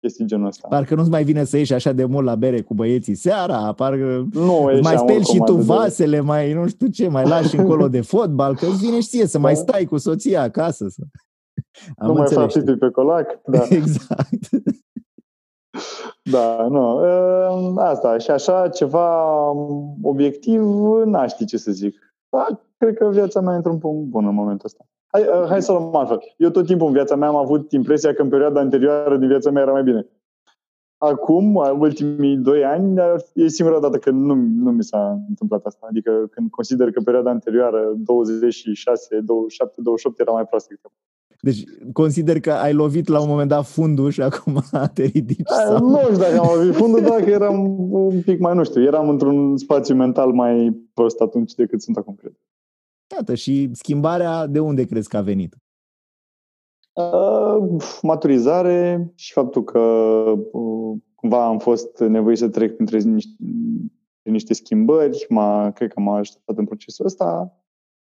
chestii 0.00 0.26
genul 0.26 0.46
ăsta. 0.46 0.68
Parcă 0.68 0.94
nu-ți 0.94 1.10
mai 1.10 1.24
vine 1.24 1.44
să 1.44 1.56
ieși 1.56 1.72
așa 1.72 1.92
de 1.92 2.04
mult 2.04 2.24
la 2.24 2.34
bere 2.34 2.60
cu 2.60 2.74
băieții 2.74 3.14
seara, 3.14 3.72
parcă 3.72 4.26
nu, 4.32 4.70
mai 4.82 4.96
speli 4.96 5.24
și 5.24 5.38
tu 5.44 5.54
vasele, 5.54 6.20
mai 6.20 6.52
nu 6.52 6.68
știu 6.68 6.86
ce, 6.86 7.08
mai 7.08 7.28
lași 7.28 7.56
încolo 7.58 7.88
de 7.96 8.00
fotbal, 8.00 8.54
că 8.54 8.66
vine 8.80 9.00
și 9.00 9.08
ție 9.08 9.26
să 9.26 9.38
mai 9.38 9.54
da. 9.54 9.58
stai 9.58 9.84
cu 9.84 9.96
soția 9.96 10.42
acasă. 10.42 10.88
Să... 10.88 11.02
Am 11.96 12.06
nu 12.06 12.12
mai 12.12 12.26
faci 12.26 12.62
pe 12.78 12.90
colac. 12.90 13.40
Da. 13.44 13.62
Exact. 13.78 14.48
Da, 16.22 16.66
nu. 16.68 16.96
Ă, 16.96 17.74
asta. 17.76 18.18
Și 18.18 18.30
așa, 18.30 18.68
ceva 18.68 19.48
obiectiv, 20.02 20.62
n-aș 21.04 21.30
ști 21.30 21.44
ce 21.44 21.56
să 21.56 21.72
zic. 21.72 22.16
Da, 22.28 22.46
cred 22.76 22.94
că 22.96 23.08
viața 23.10 23.40
mea 23.40 23.52
e 23.52 23.56
într-un 23.56 23.78
punct 23.78 24.08
bun 24.08 24.26
în 24.26 24.34
momentul 24.34 24.66
ăsta. 24.66 24.86
Hai, 25.06 25.24
ă, 25.32 25.46
hai 25.48 25.62
să 25.62 25.72
o 25.72 25.78
luăm 25.78 25.96
altfel. 25.96 26.20
Eu 26.36 26.50
tot 26.50 26.66
timpul 26.66 26.86
în 26.86 26.92
viața 26.92 27.16
mea 27.16 27.28
am 27.28 27.36
avut 27.36 27.72
impresia 27.72 28.14
că 28.14 28.22
în 28.22 28.28
perioada 28.28 28.60
anterioară 28.60 29.16
din 29.16 29.28
viața 29.28 29.50
mea 29.50 29.62
era 29.62 29.72
mai 29.72 29.82
bine. 29.82 30.06
Acum, 30.96 31.54
ultimii 31.78 32.36
doi 32.36 32.64
ani, 32.64 33.00
e 33.34 33.48
singura 33.48 33.80
dată 33.80 33.98
când 33.98 34.24
nu, 34.24 34.34
nu 34.34 34.70
mi 34.70 34.84
s-a 34.84 35.18
întâmplat 35.28 35.64
asta. 35.64 35.86
Adică 35.90 36.26
când 36.30 36.50
consider 36.50 36.90
că 36.90 37.00
perioada 37.00 37.30
anterioară, 37.30 37.92
26, 37.96 39.20
27, 39.20 39.80
28, 39.80 40.18
era 40.18 40.32
mai 40.32 40.46
proastă 40.46 40.74
decât 40.74 40.90
deci 41.44 41.64
consider 41.92 42.40
că 42.40 42.52
ai 42.52 42.72
lovit 42.72 43.08
la 43.08 43.20
un 43.20 43.28
moment 43.28 43.48
dat 43.48 43.66
fundul 43.66 44.10
și 44.10 44.22
acum 44.22 44.62
te 44.94 45.02
ridici. 45.02 45.48
sau... 45.48 45.88
Nu 45.88 45.98
știu 45.98 46.16
dacă 46.16 46.38
am 46.38 46.58
lovit 46.58 46.74
fundul, 46.74 47.00
dacă 47.00 47.30
eram 47.30 47.90
un 47.92 48.22
pic 48.22 48.38
mai, 48.38 48.54
nu 48.54 48.64
știu, 48.64 48.82
eram 48.82 49.08
într-un 49.08 49.56
spațiu 49.56 49.94
mental 49.94 50.32
mai 50.32 50.80
prost 50.94 51.20
atunci 51.20 51.54
decât 51.54 51.82
sunt 51.82 51.96
acum, 51.96 52.14
cred. 52.14 52.32
Iată, 53.16 53.34
și 53.34 53.70
schimbarea 53.72 54.46
de 54.46 54.60
unde 54.60 54.84
crezi 54.84 55.08
că 55.08 55.16
a 55.16 55.20
venit? 55.20 55.56
Uh, 56.92 57.82
maturizare 58.02 59.12
și 59.14 59.32
faptul 59.32 59.64
că 59.64 59.78
uh, 60.52 60.96
cumva 61.14 61.46
am 61.46 61.58
fost 61.58 61.98
nevoit 61.98 62.38
să 62.38 62.48
trec 62.48 62.74
printre 62.74 62.98
niște, 62.98 63.36
niște 64.22 64.54
schimbări, 64.54 65.26
m-a, 65.28 65.70
cred 65.70 65.92
că 65.92 66.00
m-a 66.00 66.16
ajutat 66.16 66.56
în 66.56 66.64
procesul 66.64 67.06
ăsta 67.06 67.58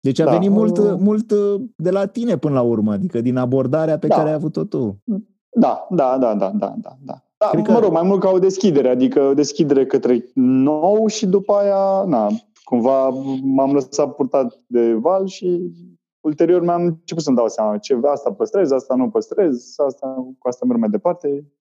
deci 0.00 0.18
a 0.18 0.24
da. 0.24 0.30
venit 0.30 0.50
mult, 0.50 1.00
mult 1.00 1.30
uh, 1.30 1.62
de 1.76 1.90
la 1.90 2.06
tine 2.06 2.36
până 2.36 2.54
la 2.54 2.62
urmă, 2.62 2.92
adică 2.92 3.20
din 3.20 3.36
abordarea 3.36 3.98
pe 3.98 4.06
da. 4.06 4.14
care 4.14 4.28
ai 4.28 4.34
avut-o 4.34 4.64
tu. 4.64 5.02
Da, 5.50 5.86
da, 5.90 6.18
da, 6.18 6.34
da, 6.34 6.50
da, 6.50 6.74
da. 6.80 6.96
da. 7.04 7.22
Da, 7.38 7.48
Cred 7.50 7.66
mă 7.66 7.78
rog, 7.78 7.92
mai 7.92 8.02
mult 8.02 8.20
ca 8.20 8.30
o 8.30 8.38
deschidere, 8.38 8.88
adică 8.88 9.20
o 9.20 9.34
deschidere 9.34 9.86
către 9.86 10.24
nou 10.34 11.06
și 11.06 11.26
după 11.26 11.52
aia, 11.52 12.04
na, 12.06 12.28
cumva 12.64 13.08
m-am 13.42 13.72
lăsat 13.72 14.14
purtat 14.14 14.60
de 14.66 14.92
val 14.92 15.26
și 15.26 15.72
ulterior 16.20 16.62
mi-am 16.62 16.82
început 16.82 17.22
să-mi 17.22 17.36
dau 17.36 17.48
seama 17.48 17.78
ce 17.78 17.98
asta 18.02 18.32
păstrez, 18.32 18.70
asta 18.70 18.94
nu 18.94 19.10
păstrez, 19.10 19.74
asta, 19.86 20.06
cu 20.38 20.48
asta 20.48 20.64
merg 20.66 20.80
mai 20.80 20.88
departe. 20.88 21.52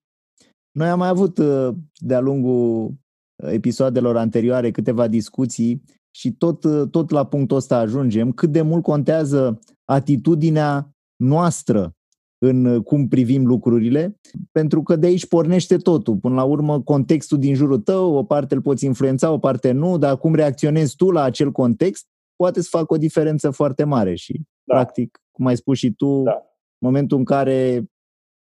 Noi 0.70 0.88
am 0.88 0.98
mai 0.98 1.08
avut 1.08 1.38
uh, 1.38 1.68
de-a 1.96 2.20
lungul 2.20 2.94
episoadelor 3.36 4.16
anterioare 4.16 4.70
câteva 4.70 5.06
discuții 5.06 5.82
și 6.10 6.32
tot, 6.32 6.90
tot 6.90 7.10
la 7.10 7.26
punctul 7.26 7.56
ăsta 7.56 7.78
ajungem, 7.78 8.32
cât 8.32 8.52
de 8.52 8.62
mult 8.62 8.82
contează 8.82 9.58
atitudinea 9.84 10.90
noastră 11.16 11.92
în 12.38 12.82
cum 12.82 13.08
privim 13.08 13.46
lucrurile, 13.46 14.16
pentru 14.52 14.82
că 14.82 14.96
de 14.96 15.06
aici 15.06 15.26
pornește 15.26 15.76
totul. 15.76 16.16
Până 16.16 16.34
la 16.34 16.44
urmă, 16.44 16.82
contextul 16.82 17.38
din 17.38 17.54
jurul 17.54 17.78
tău, 17.78 18.14
o 18.14 18.24
parte 18.24 18.54
îl 18.54 18.62
poți 18.62 18.84
influența, 18.84 19.30
o 19.30 19.38
parte 19.38 19.72
nu, 19.72 19.98
dar 19.98 20.18
cum 20.18 20.34
reacționezi 20.34 20.96
tu 20.96 21.10
la 21.10 21.22
acel 21.22 21.52
context, 21.52 22.06
poate 22.36 22.62
să 22.62 22.68
facă 22.70 22.94
o 22.94 22.96
diferență 22.96 23.50
foarte 23.50 23.84
mare 23.84 24.14
și, 24.14 24.42
da. 24.64 24.74
practic, 24.74 25.22
cum 25.30 25.46
ai 25.46 25.56
spus 25.56 25.78
și 25.78 25.90
tu, 25.90 26.22
da. 26.22 26.42
momentul 26.78 27.18
în 27.18 27.24
care 27.24 27.84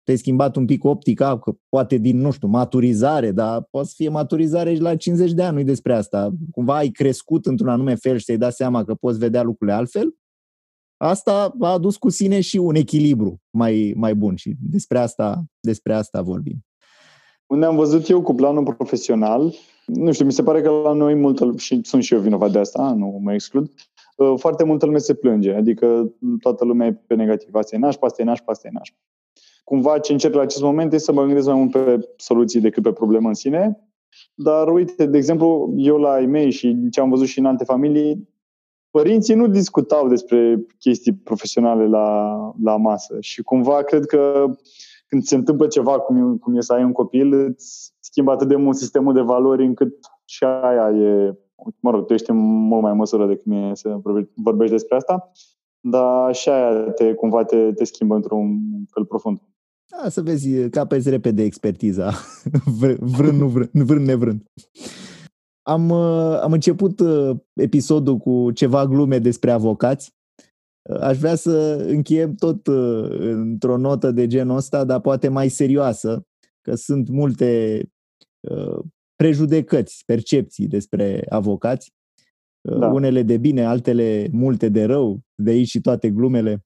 te-ai 0.05 0.17
schimbat 0.17 0.57
un 0.57 0.65
pic 0.65 0.85
optica, 0.85 1.39
că 1.39 1.53
poate 1.69 1.97
din, 1.97 2.19
nu 2.19 2.31
știu, 2.31 2.49
maturizare, 2.49 3.31
dar 3.31 3.67
poate 3.71 3.89
să 3.89 3.95
fie 3.97 4.09
maturizare 4.09 4.75
și 4.75 4.81
la 4.81 4.97
50 4.97 5.33
de 5.33 5.43
ani, 5.43 5.57
nu 5.57 5.63
despre 5.63 5.95
asta. 5.95 6.31
Cumva 6.51 6.77
ai 6.77 6.89
crescut 6.89 7.47
într-un 7.47 7.69
anume 7.69 7.95
fel 7.95 8.17
și 8.17 8.25
ți-ai 8.25 8.37
dat 8.37 8.55
seama 8.55 8.85
că 8.85 8.95
poți 8.95 9.19
vedea 9.19 9.43
lucrurile 9.43 9.77
altfel. 9.77 10.15
Asta 10.97 11.55
a 11.61 11.73
adus 11.73 11.97
cu 11.97 12.09
sine 12.09 12.41
și 12.41 12.57
un 12.57 12.75
echilibru 12.75 13.41
mai, 13.51 13.95
mai 13.97 14.15
bun 14.15 14.37
și 14.37 14.55
despre 14.61 14.99
asta, 14.99 15.45
despre 15.61 15.95
asta 15.95 16.23
vorbim. 16.23 16.65
Unde 17.47 17.67
am 17.67 17.77
văzut 17.77 18.09
eu 18.09 18.23
cu 18.23 18.35
planul 18.35 18.75
profesional, 18.75 19.55
nu 19.87 20.13
știu, 20.13 20.25
mi 20.25 20.33
se 20.33 20.43
pare 20.43 20.61
că 20.63 20.71
la 20.71 20.93
noi 20.93 21.15
multă, 21.15 21.55
și 21.57 21.81
sunt 21.83 22.03
și 22.03 22.15
eu 22.15 22.21
vinovat 22.21 22.53
de 22.53 22.59
asta, 22.59 22.93
nu 22.93 23.19
mă 23.23 23.33
exclud, 23.33 23.71
uh, 24.17 24.35
foarte 24.37 24.65
multă 24.65 24.87
lume 24.87 24.99
se 24.99 25.15
plânge, 25.15 25.55
adică 25.55 26.13
toată 26.41 26.65
lumea 26.65 26.87
e 26.87 26.93
pe 26.93 27.15
negativ, 27.15 27.55
asta 27.55 27.77
e 27.77 27.79
nașpa, 27.79 28.07
asta 28.07 28.23
e 28.23 28.25
nașpa, 28.25 28.53
asta 28.53 28.69
e 28.69 28.71
nașpa 28.75 28.99
cumva 29.65 29.99
ce 29.99 30.13
încerc 30.13 30.35
la 30.35 30.41
acest 30.41 30.63
moment 30.63 30.93
este 30.93 31.05
să 31.05 31.13
mă 31.13 31.25
gândesc 31.25 31.47
mai 31.47 31.57
mult 31.57 31.71
pe 31.71 32.09
soluții 32.17 32.61
decât 32.61 32.83
pe 32.83 32.93
problemă 32.93 33.29
în 33.29 33.35
sine. 33.35 33.87
Dar 34.35 34.69
uite, 34.69 35.07
de 35.07 35.17
exemplu, 35.17 35.75
eu 35.77 35.97
la 35.97 36.21
ei 36.21 36.27
mei 36.27 36.51
și 36.51 36.89
ce 36.91 37.01
am 37.01 37.11
văzut 37.11 37.27
și 37.27 37.39
în 37.39 37.47
alte 37.47 37.65
familii, 37.65 38.29
părinții 38.91 39.35
nu 39.35 39.47
discutau 39.47 40.09
despre 40.09 40.67
chestii 40.79 41.15
profesionale 41.15 41.87
la, 41.87 42.37
la 42.63 42.77
masă 42.77 43.17
și 43.21 43.43
cumva 43.43 43.83
cred 43.83 44.07
că 44.07 44.51
când 45.07 45.23
se 45.23 45.35
întâmplă 45.35 45.67
ceva, 45.67 45.99
cum, 45.99 46.39
cum 46.39 46.57
e 46.57 46.61
să 46.61 46.73
ai 46.73 46.85
un 46.85 46.93
copil, 46.93 47.33
îți 47.33 47.93
schimbă 48.01 48.31
atât 48.31 48.49
de 48.49 48.57
mult 48.57 48.77
sistemul 48.77 49.15
de 49.15 49.21
valori 49.21 49.65
încât 49.65 49.95
și 50.25 50.45
aia 50.45 50.91
e, 50.91 51.39
mă 51.81 51.91
rog, 51.91 52.07
tu 52.07 52.13
ești 52.13 52.33
mult 52.33 52.83
mai 52.83 52.93
măsură 52.93 53.27
decât 53.27 53.45
mine 53.45 53.75
să 53.75 54.01
vorbești 54.35 54.75
despre 54.75 54.97
asta, 54.97 55.33
dar 55.81 56.35
și 56.35 56.49
aia 56.49 56.91
te, 56.91 57.15
cumva 57.15 57.45
te, 57.45 57.73
te 57.73 57.85
schimbă 57.85 58.15
într-un 58.15 58.61
fel 58.91 59.05
profund. 59.05 59.41
Da, 59.97 60.09
să 60.09 60.23
vezi, 60.23 60.69
capezi 60.69 61.11
repede 61.11 61.43
expertiza, 61.43 62.13
vrând, 63.17 63.41
nu 63.41 63.49
vrând, 63.49 63.71
vrând 63.73 64.07
nevrând. 64.07 64.43
Am, 65.63 65.91
uh, 65.91 66.39
am 66.41 66.53
început 66.53 67.01
uh, 67.01 67.37
episodul 67.53 68.17
cu 68.17 68.51
ceva 68.51 68.87
glume 68.87 69.19
despre 69.19 69.51
avocați. 69.51 70.15
Uh, 70.91 71.01
aș 71.01 71.19
vrea 71.19 71.35
să 71.35 71.85
încheiem 71.89 72.35
tot 72.35 72.67
într-o 73.19 73.77
notă 73.77 74.11
de 74.11 74.27
genul 74.27 74.57
ăsta, 74.57 74.85
dar 74.85 75.01
poate 75.01 75.29
mai 75.29 75.49
serioasă, 75.49 76.27
că 76.61 76.75
sunt 76.75 77.09
multe 77.09 77.83
prejudecăți, 79.17 80.03
percepții 80.07 80.67
despre 80.67 81.27
avocați, 81.29 81.93
da. 82.61 82.87
unele 82.87 83.23
de 83.23 83.37
bine, 83.37 83.65
altele 83.65 84.29
multe 84.33 84.69
de 84.69 84.85
rău, 84.85 85.21
de 85.43 85.51
aici 85.51 85.69
și 85.69 85.81
toate 85.81 86.11
glumele. 86.11 86.65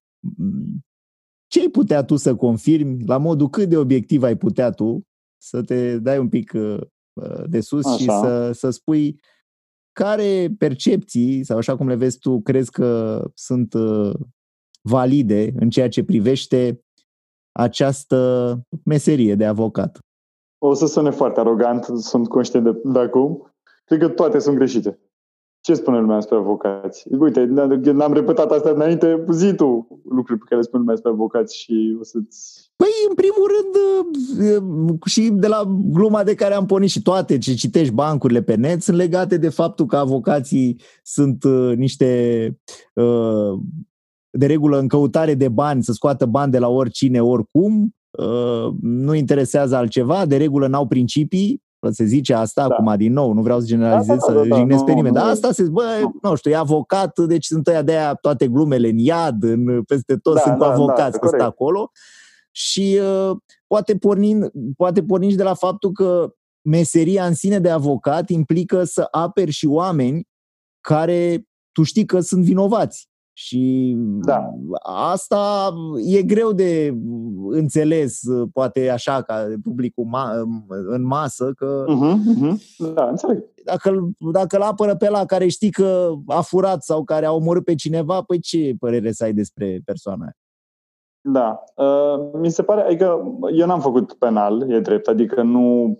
Mm, 1.46 1.60
ce 1.60 1.60
ai 1.60 1.68
putea 1.68 2.04
tu 2.04 2.16
să 2.16 2.34
confirmi, 2.34 3.04
la 3.06 3.18
modul 3.18 3.48
cât 3.48 3.68
de 3.68 3.76
obiectiv 3.76 4.22
ai 4.22 4.36
putea 4.36 4.70
tu 4.70 5.02
să 5.42 5.62
te 5.62 5.98
dai 5.98 6.18
un 6.18 6.28
pic 6.28 6.52
uh, 6.54 6.80
uh, 7.12 7.44
de 7.46 7.60
sus 7.60 7.84
așa. 7.84 7.96
și 7.96 8.04
să, 8.04 8.50
să 8.52 8.70
spui 8.70 9.20
care 9.92 10.54
percepții, 10.58 11.44
sau 11.44 11.56
așa 11.56 11.76
cum 11.76 11.88
le 11.88 11.94
vezi 11.94 12.18
tu, 12.18 12.40
crezi 12.40 12.70
că 12.70 13.22
sunt 13.34 13.74
uh, 13.74 14.14
valide 14.82 15.52
în 15.56 15.70
ceea 15.70 15.88
ce 15.88 16.04
privește 16.04 16.84
această 17.52 18.60
meserie 18.84 19.34
de 19.34 19.44
avocat? 19.44 19.98
O 20.58 20.74
să 20.74 20.86
sune 20.86 21.10
foarte 21.10 21.40
arogant, 21.40 21.84
sunt 21.84 22.28
conștient 22.28 22.64
de, 22.64 22.80
de 22.84 22.98
acum. 22.98 23.54
Cred 23.84 24.00
că 24.00 24.08
toate 24.08 24.38
sunt 24.38 24.56
greșite. 24.56 24.98
Ce 25.66 25.74
spune 25.74 25.98
lumea 25.98 26.16
despre 26.16 26.36
avocați? 26.36 27.04
Uite, 27.18 27.44
n-am 27.92 28.12
repetat 28.12 28.50
asta 28.50 28.70
înainte, 28.70 29.24
zi 29.30 29.54
tu 29.54 29.86
lucruri 30.08 30.38
pe 30.38 30.44
care 30.48 30.60
le 30.60 30.66
spune 30.66 30.80
lumea 30.80 30.94
despre 30.94 31.12
avocați 31.12 31.58
și 31.58 31.96
o 32.00 32.02
să-ți... 32.02 32.70
Păi, 32.76 32.88
în 33.08 33.14
primul 33.14 33.50
rând, 33.54 33.74
uh, 34.90 34.98
și 35.04 35.30
de 35.32 35.46
la 35.46 35.62
gluma 35.90 36.22
de 36.22 36.34
care 36.34 36.54
am 36.54 36.66
pornit 36.66 36.90
și 36.90 37.02
toate 37.02 37.38
ce 37.38 37.54
citești 37.54 37.94
bancurile 37.94 38.42
pe 38.42 38.54
net 38.54 38.82
sunt 38.82 38.96
legate 38.96 39.36
de 39.36 39.48
faptul 39.48 39.86
că 39.86 39.96
avocații 39.96 40.80
sunt 41.02 41.44
uh, 41.44 41.76
niște 41.76 42.60
uh, 42.94 43.58
de 44.30 44.46
regulă 44.46 44.78
în 44.78 44.88
căutare 44.88 45.34
de 45.34 45.48
bani, 45.48 45.82
să 45.82 45.92
scoată 45.92 46.26
bani 46.26 46.52
de 46.52 46.58
la 46.58 46.68
oricine, 46.68 47.22
oricum, 47.22 47.94
nu 48.80 49.14
interesează 49.14 49.76
altceva, 49.76 50.26
de 50.26 50.36
regulă 50.36 50.66
n-au 50.66 50.86
principii, 50.86 51.62
se 51.90 52.04
zice 52.04 52.34
asta 52.34 52.68
da. 52.68 52.74
acum 52.74 52.96
din 52.96 53.12
nou, 53.12 53.32
nu 53.32 53.42
vreau 53.42 53.60
să 53.60 53.66
generalizez, 53.66 54.16
da, 54.16 54.26
da, 54.26 54.32
da, 54.32 54.42
să 54.42 54.48
da, 54.48 54.56
jignesc 54.56 54.84
pe 54.84 54.92
nimeni, 54.92 55.14
dar 55.14 55.28
asta 55.28 55.52
se 55.52 55.62
zice, 55.62 55.74
bă, 55.74 55.82
nu 56.22 56.34
știu, 56.34 56.50
e 56.50 56.56
avocat, 56.56 57.18
deci 57.18 57.44
sunt 57.44 57.66
ăia 57.66 57.82
de 57.82 57.92
aia 57.92 58.14
toate 58.14 58.48
glumele 58.48 58.88
în 58.88 58.98
iad, 58.98 59.42
în, 59.42 59.82
peste 59.82 60.16
tot 60.16 60.34
da, 60.34 60.40
sunt 60.40 60.58
da, 60.58 60.72
avocați 60.72 61.12
da, 61.12 61.18
că 61.18 61.26
stă 61.26 61.42
acolo 61.42 61.90
și 62.50 63.00
uh, 63.00 63.36
poate 63.66 63.96
pornind, 63.96 64.50
poate 64.76 65.02
pornind 65.02 65.30
și 65.30 65.36
de 65.36 65.42
la 65.42 65.54
faptul 65.54 65.92
că 65.92 66.34
meseria 66.62 67.26
în 67.26 67.34
sine 67.34 67.58
de 67.58 67.70
avocat 67.70 68.28
implică 68.28 68.84
să 68.84 69.08
aperi 69.10 69.50
și 69.50 69.66
oameni 69.66 70.28
care 70.80 71.46
tu 71.72 71.82
știi 71.82 72.04
că 72.04 72.20
sunt 72.20 72.44
vinovați. 72.44 73.08
Și 73.38 73.94
da. 73.98 74.54
asta 74.82 75.74
e 76.06 76.22
greu 76.22 76.52
de 76.52 76.94
înțeles, 77.50 78.20
poate 78.52 78.90
așa, 78.90 79.22
ca 79.22 79.46
publicul 79.62 80.04
ma- 80.04 80.40
în 80.68 81.02
masă, 81.02 81.52
că 81.52 81.84
uh-huh, 81.88 82.14
uh-huh. 82.14 82.94
Da, 82.94 83.08
înțeleg. 83.08 83.44
Dacă, 83.64 84.08
dacă 84.18 84.56
îl 84.56 84.62
apără 84.62 84.96
pe 84.96 85.08
la 85.08 85.24
care 85.24 85.48
știi 85.48 85.70
că 85.70 86.12
a 86.26 86.40
furat 86.40 86.82
sau 86.82 87.04
care 87.04 87.26
a 87.26 87.32
omorât 87.32 87.64
pe 87.64 87.74
cineva, 87.74 88.22
păi 88.22 88.38
ce 88.38 88.74
părere 88.78 89.12
să 89.12 89.24
ai 89.24 89.32
despre 89.32 89.80
persoana 89.84 90.22
aia? 90.22 90.36
Da. 91.20 91.64
Uh, 91.84 92.30
mi 92.40 92.50
se 92.50 92.62
pare, 92.62 92.80
adică 92.80 93.38
eu 93.52 93.66
n-am 93.66 93.80
făcut 93.80 94.12
penal, 94.12 94.70
e 94.70 94.80
drept, 94.80 95.06
adică 95.06 95.42
nu 95.42 95.98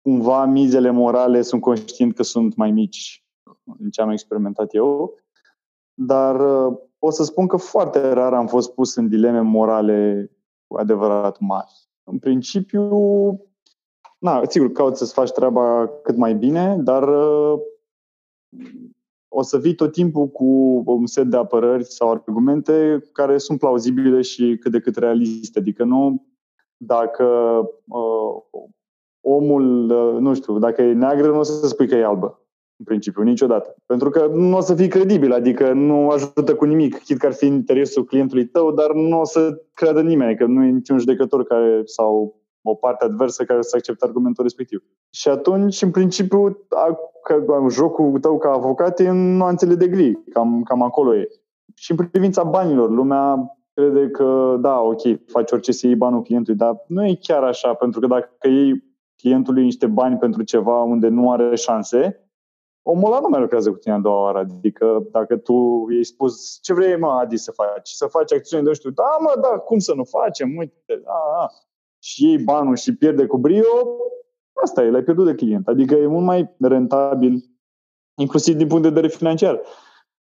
cumva 0.00 0.44
mizele 0.44 0.90
morale 0.90 1.42
sunt 1.42 1.60
conștient 1.60 2.14
că 2.14 2.22
sunt 2.22 2.56
mai 2.56 2.70
mici 2.70 3.24
în 3.78 3.90
ce 3.90 4.00
am 4.00 4.10
experimentat 4.10 4.74
eu 4.74 5.14
dar 5.98 6.40
uh, 6.40 6.78
pot 6.98 7.14
să 7.14 7.24
spun 7.24 7.46
că 7.46 7.56
foarte 7.56 8.12
rar 8.12 8.34
am 8.34 8.46
fost 8.46 8.74
pus 8.74 8.94
în 8.94 9.08
dileme 9.08 9.40
morale 9.40 10.30
cu 10.66 10.76
adevărat 10.76 11.40
mari. 11.40 11.72
În 12.04 12.18
principiu, 12.18 12.90
na, 14.18 14.42
sigur, 14.48 14.72
cauți 14.72 14.98
să-ți 14.98 15.12
faci 15.12 15.30
treaba 15.30 15.90
cât 16.02 16.16
mai 16.16 16.34
bine, 16.34 16.76
dar 16.78 17.08
uh, 17.08 17.60
o 19.28 19.42
să 19.42 19.58
vii 19.58 19.74
tot 19.74 19.92
timpul 19.92 20.28
cu 20.28 20.44
un 20.86 21.06
set 21.06 21.26
de 21.26 21.36
apărări 21.36 21.84
sau 21.84 22.10
argumente 22.10 23.02
care 23.12 23.38
sunt 23.38 23.58
plauzibile 23.58 24.20
și 24.20 24.56
cât 24.60 24.72
de 24.72 24.80
cât 24.80 24.96
realiste. 24.96 25.58
Adică 25.58 25.84
nu 25.84 26.26
dacă 26.76 27.24
uh, 27.88 28.62
omul, 29.20 29.90
uh, 29.90 30.20
nu 30.20 30.34
știu, 30.34 30.58
dacă 30.58 30.82
e 30.82 30.92
neagră, 30.92 31.26
nu 31.26 31.38
o 31.38 31.42
să 31.42 31.66
spui 31.66 31.88
că 31.88 31.94
e 31.94 32.04
albă 32.04 32.45
în 32.78 32.84
principiu, 32.84 33.22
niciodată. 33.22 33.74
Pentru 33.86 34.10
că 34.10 34.30
nu 34.34 34.56
o 34.56 34.60
să 34.60 34.74
fii 34.74 34.88
credibil, 34.88 35.32
adică 35.32 35.72
nu 35.72 36.08
ajută 36.08 36.54
cu 36.54 36.64
nimic, 36.64 36.98
chit 36.98 37.18
că 37.18 37.26
ar 37.26 37.32
fi 37.32 37.46
interesul 37.46 38.04
clientului 38.04 38.46
tău, 38.46 38.72
dar 38.72 38.92
nu 38.92 39.20
o 39.20 39.24
să 39.24 39.62
creadă 39.72 40.02
nimeni, 40.02 40.36
că 40.36 40.44
nu 40.44 40.64
e 40.64 40.70
niciun 40.70 40.98
judecător 40.98 41.44
care, 41.44 41.82
sau 41.84 42.40
o 42.62 42.74
parte 42.74 43.04
adversă 43.04 43.44
care 43.44 43.62
să 43.62 43.76
accepte 43.76 44.04
argumentul 44.04 44.42
respectiv. 44.42 44.82
Și 45.10 45.28
atunci, 45.28 45.82
în 45.82 45.90
principiu, 45.90 46.66
jocul 47.70 48.18
tău 48.20 48.38
ca 48.38 48.50
avocat 48.50 49.00
e 49.00 49.08
în 49.08 49.36
nuanțele 49.36 49.74
de 49.74 49.88
gri, 49.88 50.18
cam, 50.32 50.62
cam 50.62 50.82
acolo 50.82 51.16
e. 51.16 51.28
Și 51.74 51.90
în 51.90 52.08
privința 52.10 52.42
banilor, 52.42 52.90
lumea 52.90 53.56
crede 53.74 54.08
că, 54.08 54.56
da, 54.60 54.80
ok, 54.80 55.00
faci 55.26 55.50
orice 55.50 55.72
să 55.72 55.86
iei 55.86 55.96
banul 55.96 56.22
clientului, 56.22 56.58
dar 56.58 56.84
nu 56.86 57.06
e 57.06 57.18
chiar 57.20 57.42
așa, 57.42 57.74
pentru 57.74 58.00
că 58.00 58.06
dacă 58.06 58.48
iei 58.48 58.84
clientului 59.16 59.62
niște 59.62 59.86
bani 59.86 60.16
pentru 60.16 60.42
ceva 60.42 60.82
unde 60.82 61.08
nu 61.08 61.30
are 61.30 61.56
șanse, 61.56 62.25
omul 62.88 63.12
ăla 63.12 63.20
nu 63.20 63.28
mai 63.28 63.40
lucrează 63.40 63.70
cu 63.70 63.76
tine 63.76 63.94
a 63.94 63.98
doua 63.98 64.20
oară. 64.20 64.38
Adică 64.38 65.06
dacă 65.10 65.36
tu 65.36 65.86
i-ai 65.90 66.04
spus 66.04 66.58
ce 66.62 66.74
vrei, 66.74 66.98
mă, 66.98 67.08
Adi, 67.08 67.36
să 67.36 67.52
faci? 67.52 67.88
Să 67.90 68.06
faci 68.06 68.32
acțiuni 68.32 68.64
de 68.64 68.72
știu, 68.72 68.90
da, 68.90 69.16
mă, 69.20 69.32
da, 69.40 69.48
cum 69.48 69.78
să 69.78 69.94
nu 69.94 70.04
facem? 70.04 70.56
Uite, 70.56 70.82
da, 70.86 71.18
da. 71.38 71.46
Și 71.98 72.26
iei 72.26 72.38
banul 72.38 72.76
și 72.76 72.96
pierde 72.96 73.26
cu 73.26 73.38
brio, 73.38 73.64
asta 74.62 74.82
e, 74.82 74.90
l-ai 74.90 75.02
pierdut 75.02 75.26
de 75.26 75.34
client. 75.34 75.68
Adică 75.68 75.94
e 75.94 76.06
mult 76.06 76.24
mai 76.24 76.54
rentabil, 76.60 77.44
inclusiv 78.14 78.54
din 78.54 78.66
punct 78.66 78.82
de 78.82 78.88
vedere 78.88 79.08
financiar, 79.08 79.60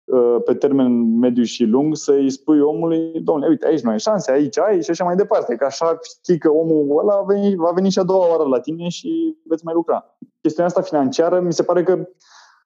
uh, 0.03 0.37
pe 0.45 0.53
termen 0.53 1.17
mediu 1.19 1.43
și 1.43 1.63
lung, 1.63 1.95
să-i 1.95 2.29
spui 2.29 2.61
omului, 2.61 3.21
domnule, 3.21 3.49
uite, 3.49 3.67
aici 3.67 3.81
nu 3.81 3.89
ai 3.89 3.99
șanse, 3.99 4.31
aici 4.31 4.59
ai 4.59 4.83
și 4.83 4.89
așa 4.89 5.03
mai 5.03 5.15
departe. 5.15 5.55
Că 5.55 5.65
așa 5.65 5.99
știi 6.01 6.37
că 6.37 6.49
omul 6.49 6.99
ăla 6.99 7.15
va 7.15 7.33
veni, 7.33 7.55
va 7.55 7.71
veni 7.71 7.89
și 7.89 7.99
a 7.99 8.03
doua 8.03 8.29
oară 8.29 8.43
la 8.43 8.59
tine 8.59 8.87
și 8.87 9.37
veți 9.43 9.65
mai 9.65 9.73
lucra. 9.73 10.17
Chestiunea 10.41 10.71
asta 10.75 10.81
financiară, 10.81 11.39
mi 11.39 11.53
se 11.53 11.63
pare 11.63 11.83
că 11.83 12.07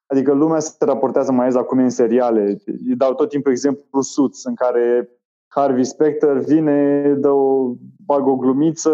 Adică 0.08 0.34
lumea 0.34 0.60
se 0.60 0.86
raportează 0.86 1.32
mai 1.32 1.46
ales 1.46 1.56
acum 1.56 1.80
în 1.80 1.90
seriale. 1.90 2.58
Îi 2.66 2.96
dau 2.96 3.14
tot 3.14 3.30
timpul 3.30 3.52
exemplu 3.52 4.02
Suits, 4.02 4.46
în 4.46 4.56
care 4.56 5.10
Harvey 5.48 5.86
Specter 5.86 6.38
vine, 6.38 7.14
dă 7.14 7.30
o, 7.30 7.74
bagă 8.06 8.30
o 8.30 8.36
glumiță, 8.36 8.92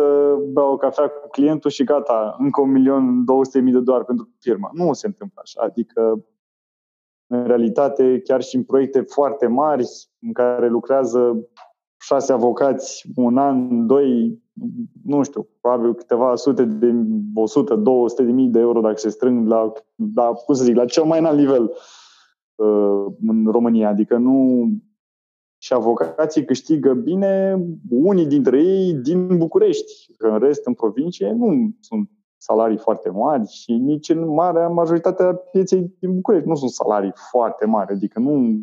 bea 0.53 0.71
o 0.71 0.77
cafea 0.77 1.07
cu 1.07 1.27
clientul 1.29 1.69
și 1.69 1.83
gata, 1.83 2.35
încă 2.39 2.61
un 2.61 2.71
milion 2.71 3.25
200 3.25 3.59
mii 3.59 3.73
de 3.73 3.79
dolari 3.79 4.05
pentru 4.05 4.29
firma. 4.39 4.69
Nu 4.73 4.93
se 4.93 5.07
întâmplă 5.07 5.41
așa. 5.43 5.61
Adică, 5.61 6.25
în 7.27 7.45
realitate, 7.45 8.21
chiar 8.23 8.41
și 8.41 8.55
în 8.55 8.63
proiecte 8.63 9.01
foarte 9.01 9.47
mari, 9.47 9.85
în 10.21 10.33
care 10.33 10.67
lucrează 10.67 11.47
șase 12.01 12.33
avocați, 12.33 13.05
un 13.15 13.37
an, 13.37 13.87
doi, 13.87 14.39
nu 15.03 15.23
știu, 15.23 15.47
probabil 15.61 15.95
câteva 15.95 16.35
sute 16.35 16.65
de, 16.65 16.93
100, 17.33 17.75
200 17.75 18.23
de 18.23 18.31
mii 18.31 18.47
de 18.47 18.59
euro 18.59 18.81
dacă 18.81 18.97
se 18.97 19.09
strâng 19.09 19.47
la, 19.47 19.71
la 20.15 20.23
cum 20.23 20.55
să 20.55 20.63
zic, 20.63 20.75
la 20.75 20.85
cel 20.85 21.03
mai 21.03 21.19
înalt 21.19 21.37
nivel 21.37 21.71
uh, 22.55 23.05
în 23.27 23.45
România. 23.51 23.89
Adică 23.89 24.17
nu... 24.17 24.67
Și 25.57 25.73
avocații 25.73 26.45
câștigă 26.45 26.93
bine, 26.93 27.63
unii 27.89 28.25
dintre 28.25 28.63
ei 28.63 28.93
din 28.93 29.37
București. 29.37 29.93
În 30.17 30.39
rest, 30.39 30.65
în 30.65 30.73
provincie, 30.73 31.31
nu 31.31 31.75
sunt 31.79 32.09
salarii 32.37 32.77
foarte 32.77 33.09
mari 33.09 33.47
și 33.47 33.73
nici 33.73 34.09
în 34.09 34.33
marea 34.33 34.67
majoritatea 34.67 35.33
pieței 35.33 35.95
din 35.99 36.15
București 36.15 36.47
nu 36.47 36.55
sunt 36.55 36.71
salarii 36.71 37.11
foarte 37.31 37.65
mari. 37.65 37.91
Adică 37.91 38.19
nu 38.19 38.59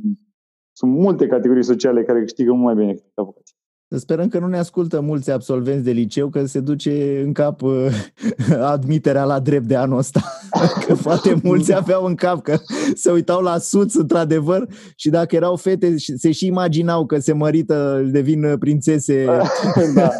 sunt 0.78 0.92
multe 0.92 1.26
categorii 1.26 1.64
sociale 1.64 2.02
care 2.02 2.20
câștigă 2.20 2.52
mult 2.52 2.64
mai 2.64 2.74
bine 2.74 2.92
decât 2.92 3.12
avocații. 3.14 3.56
Sperăm 3.96 4.28
că 4.28 4.38
nu 4.38 4.46
ne 4.46 4.58
ascultă 4.58 5.00
mulți 5.00 5.30
absolvenți 5.30 5.84
de 5.84 5.90
liceu, 5.90 6.28
că 6.28 6.46
se 6.46 6.60
duce 6.60 7.22
în 7.24 7.32
cap 7.32 7.62
uh, 7.62 7.86
admiterea 8.74 9.24
la 9.24 9.40
drept 9.40 9.66
de 9.66 9.76
anul 9.76 9.98
ăsta. 9.98 10.20
că 10.86 10.94
foarte 10.94 11.40
mulți 11.42 11.74
aveau 11.74 12.04
în 12.04 12.14
cap 12.14 12.42
că 12.42 12.58
se 12.94 13.10
uitau 13.10 13.42
la 13.42 13.58
suț, 13.58 13.94
într-adevăr, 13.94 14.68
și 14.96 15.08
dacă 15.08 15.36
erau 15.36 15.56
fete, 15.56 15.94
se 15.96 16.30
și 16.32 16.46
imaginau 16.46 17.06
că 17.06 17.18
se 17.18 17.32
mărită, 17.32 18.08
devin 18.10 18.56
prințese 18.58 19.24
da. 19.94 20.10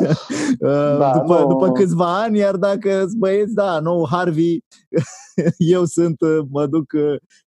Uh, 0.61 0.99
da, 0.99 1.13
după, 1.15 1.39
no. 1.41 1.47
după 1.47 1.73
câțiva 1.73 2.23
ani, 2.23 2.39
iar 2.39 2.57
dacă 2.57 3.07
băieți, 3.19 3.55
da, 3.55 3.81
nou 3.81 4.07
Harvey, 4.11 4.65
eu 5.57 5.85
sunt, 5.85 6.21
uh, 6.21 6.39
mă 6.51 6.67
duc 6.67 6.93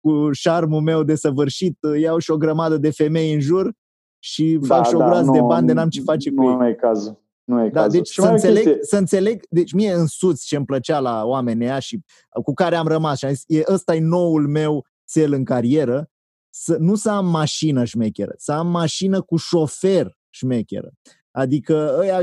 cu 0.03 0.31
șarmul 0.31 0.81
meu 0.81 1.03
desăvârșit, 1.03 1.77
iau 1.99 2.17
și 2.17 2.31
o 2.31 2.37
grămadă 2.37 2.77
de 2.77 2.91
femei 2.91 3.33
în 3.33 3.39
jur 3.39 3.73
și 4.19 4.57
da, 4.61 4.75
fac 4.75 4.87
și 4.87 4.95
o 4.95 4.97
da, 4.97 5.05
groază 5.05 5.31
de 5.31 5.41
bani 5.41 5.67
de 5.67 5.73
n-am 5.73 5.89
ce 5.89 6.01
face 6.01 6.31
cu 6.31 6.43
ei. 6.43 6.55
Nu 6.55 6.67
e 6.67 6.73
cazul. 6.73 7.21
Nu 7.43 7.65
e 7.65 7.69
da, 7.69 7.81
cazul. 7.81 7.99
Deci 7.99 8.13
să 8.13 8.27
înțeleg, 8.27 8.77
să 8.81 8.97
înțeleg, 8.97 9.45
deci 9.49 9.73
mie 9.73 9.91
însuți 9.93 10.45
ce 10.45 10.55
îmi 10.55 10.65
plăcea 10.65 10.99
la 10.99 11.25
oamenii 11.25 11.65
ăia 11.65 11.79
și 11.79 11.99
cu 12.43 12.53
care 12.53 12.75
am 12.75 12.87
rămas 12.87 13.17
și 13.17 13.25
am 13.25 13.31
zis, 13.31 13.43
e, 13.47 13.63
ăsta 13.67 13.95
e 13.95 13.99
noul 13.99 14.47
meu 14.47 14.85
cel 15.05 15.33
în 15.33 15.43
carieră, 15.43 16.09
să, 16.49 16.77
nu 16.79 16.95
să 16.95 17.09
am 17.09 17.25
mașină 17.25 17.83
șmecheră, 17.83 18.33
să 18.37 18.51
am 18.51 18.67
mașină 18.67 19.21
cu 19.21 19.35
șofer 19.35 20.17
șmecheră. 20.29 20.91
Adică 21.35 21.95
ăia, 21.99 22.19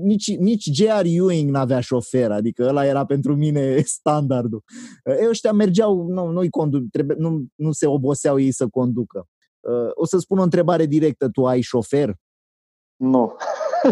nici, 0.00 0.36
nici 0.36 0.70
J.R. 0.72 1.04
Ewing 1.04 1.50
n-avea 1.50 1.80
șofer, 1.80 2.30
adică 2.30 2.64
ăla 2.68 2.86
era 2.86 3.04
pentru 3.04 3.36
mine 3.36 3.80
standardul. 3.98 4.62
Ei 5.20 5.28
ăștia 5.28 5.52
mergeau, 5.52 6.06
nu, 6.06 6.26
nu, 6.26 6.42
condu- 6.50 6.86
trebuie, 6.90 7.16
nu, 7.18 7.44
nu 7.54 7.72
se 7.72 7.86
oboseau 7.86 8.38
ei 8.38 8.52
să 8.52 8.68
conducă. 8.68 9.26
Uh, 9.60 9.90
o 9.94 10.06
să 10.06 10.18
spun 10.18 10.38
o 10.38 10.42
întrebare 10.42 10.86
directă. 10.86 11.28
Tu 11.28 11.46
ai 11.46 11.60
șofer? 11.60 12.14
Nu. 12.96 13.32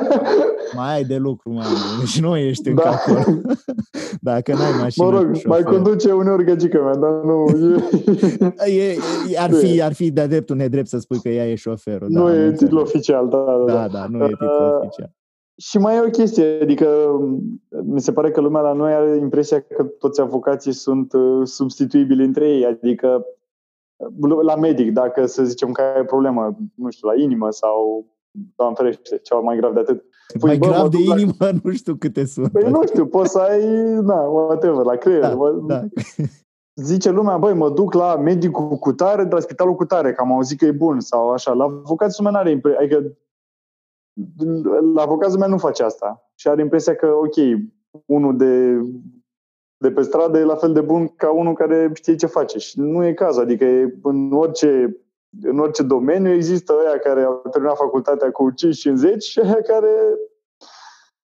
mai 0.76 0.94
ai 0.94 1.05
de 1.05 1.16
lucru, 1.16 1.52
mai 1.52 1.64
Deci 1.98 2.20
nu 2.20 2.37
ești 2.37 2.68
în 2.68 2.74
da. 2.74 2.83
capul. 2.83 3.42
Dacă 4.20 4.52
n-ai 4.52 4.81
mașină 4.81 5.05
Mă 5.05 5.11
rog, 5.11 5.44
mai 5.44 5.62
conduce 5.62 6.12
uneori 6.12 6.44
găgică 6.44 6.83
mea, 6.83 6.94
dar 6.94 7.11
nu... 7.11 7.44
E, 8.66 8.90
e, 9.33 9.38
ar, 9.38 9.52
fi, 9.52 9.83
ar 9.83 9.92
fi 9.92 10.11
de-a 10.11 10.26
dreptul 10.26 10.57
nedrept 10.57 10.88
să 10.88 10.98
spui 10.98 11.20
că 11.20 11.28
ea 11.28 11.50
e 11.50 11.55
șoferul. 11.55 12.09
Nu 12.11 12.26
da, 12.26 12.35
e 12.35 12.52
titlu 12.52 12.81
oficial, 12.81 13.28
da, 13.28 13.38
da. 13.38 13.72
Da, 13.72 13.72
da, 13.72 13.88
da 13.88 14.07
nu 14.11 14.24
e 14.24 14.28
titlu 14.28 14.46
uh, 14.46 14.76
oficial. 14.78 15.12
Și 15.57 15.78
mai 15.78 15.96
e 15.96 16.00
o 16.00 16.11
chestie, 16.11 16.59
adică 16.62 16.87
mi 17.85 18.00
se 18.00 18.12
pare 18.12 18.31
că 18.31 18.40
lumea 18.40 18.61
la 18.61 18.72
noi 18.72 18.92
are 18.92 19.16
impresia 19.16 19.61
că 19.61 19.83
toți 19.83 20.20
avocații 20.20 20.72
sunt 20.72 21.12
uh, 21.12 21.46
substituibili 21.46 22.24
între 22.24 22.48
ei, 22.48 22.64
adică 22.64 23.24
la 24.42 24.57
medic, 24.57 24.92
dacă 24.92 25.26
să 25.26 25.44
zicem 25.44 25.72
că 25.72 25.83
ai 25.96 26.05
problemă, 26.05 26.57
nu 26.74 26.90
știu, 26.90 27.09
la 27.09 27.14
inimă 27.14 27.50
sau, 27.50 28.07
doamne 28.57 28.77
ferește, 28.77 29.18
ceva 29.18 29.40
mai 29.40 29.57
grav 29.57 29.73
de 29.75 29.81
atât. 29.81 30.05
Păi, 30.38 30.40
mai 30.49 30.59
bă, 30.59 30.66
grav 30.66 30.88
de 30.88 30.99
inimă, 30.99 31.33
la... 31.38 31.51
nu 31.62 31.73
știu 31.73 31.95
câte 31.95 32.25
sunt. 32.25 32.53
Păi 32.53 32.71
nu 32.71 32.87
știu, 32.87 33.07
poți 33.07 33.31
să 33.31 33.38
ai, 33.38 33.64
na, 34.01 34.21
whatever, 34.21 34.85
la 34.85 34.97
creier. 34.97 35.21
Da, 35.21 35.35
mă... 35.35 35.51
da. 35.66 35.83
Zice 36.75 37.11
lumea, 37.11 37.38
băi, 37.38 37.55
mă 37.55 37.71
duc 37.71 37.95
la 37.95 38.16
medicul 38.16 38.77
cu 38.77 38.92
tare, 38.92 39.25
de 39.25 39.35
la 39.35 39.40
spitalul 39.40 39.75
cu 39.75 39.85
tare, 39.85 40.12
că 40.12 40.21
am 40.21 40.33
auzit 40.33 40.59
că 40.59 40.64
e 40.64 40.71
bun 40.71 41.01
sau 41.01 41.31
așa. 41.31 41.53
La 41.53 41.64
avocatul 41.64 42.25
meu 42.25 42.35
are 42.35 42.61
adică 42.79 43.16
la 44.95 45.03
avocatul 45.03 45.38
meu 45.38 45.49
nu 45.49 45.59
face 45.59 45.83
asta. 45.83 46.31
Și 46.35 46.49
are 46.49 46.62
impresia 46.62 46.95
că, 46.95 47.07
ok, 47.07 47.35
unul 48.07 48.37
de 48.37 48.81
de 49.83 49.90
pe 49.90 50.03
stradă 50.03 50.38
e 50.38 50.45
la 50.45 50.55
fel 50.55 50.73
de 50.73 50.81
bun 50.81 51.09
ca 51.09 51.31
unul 51.31 51.55
care 51.55 51.90
știe 51.95 52.14
ce 52.14 52.27
face. 52.27 52.59
Și 52.59 52.81
nu 52.81 53.05
e 53.05 53.12
caz. 53.12 53.38
Adică 53.38 53.64
e 53.64 53.99
în 54.03 54.33
orice, 54.33 54.97
în 55.40 55.59
orice 55.59 55.83
domeniu 55.83 56.33
există 56.33 56.73
ăia 56.81 56.99
care 56.99 57.23
au 57.23 57.42
terminat 57.51 57.77
facultatea 57.77 58.31
cu 58.31 58.51
5 58.51 58.85
în 58.85 58.97
10 58.97 59.18
și 59.18 59.40
ăia 59.42 59.61
care, 59.62 59.88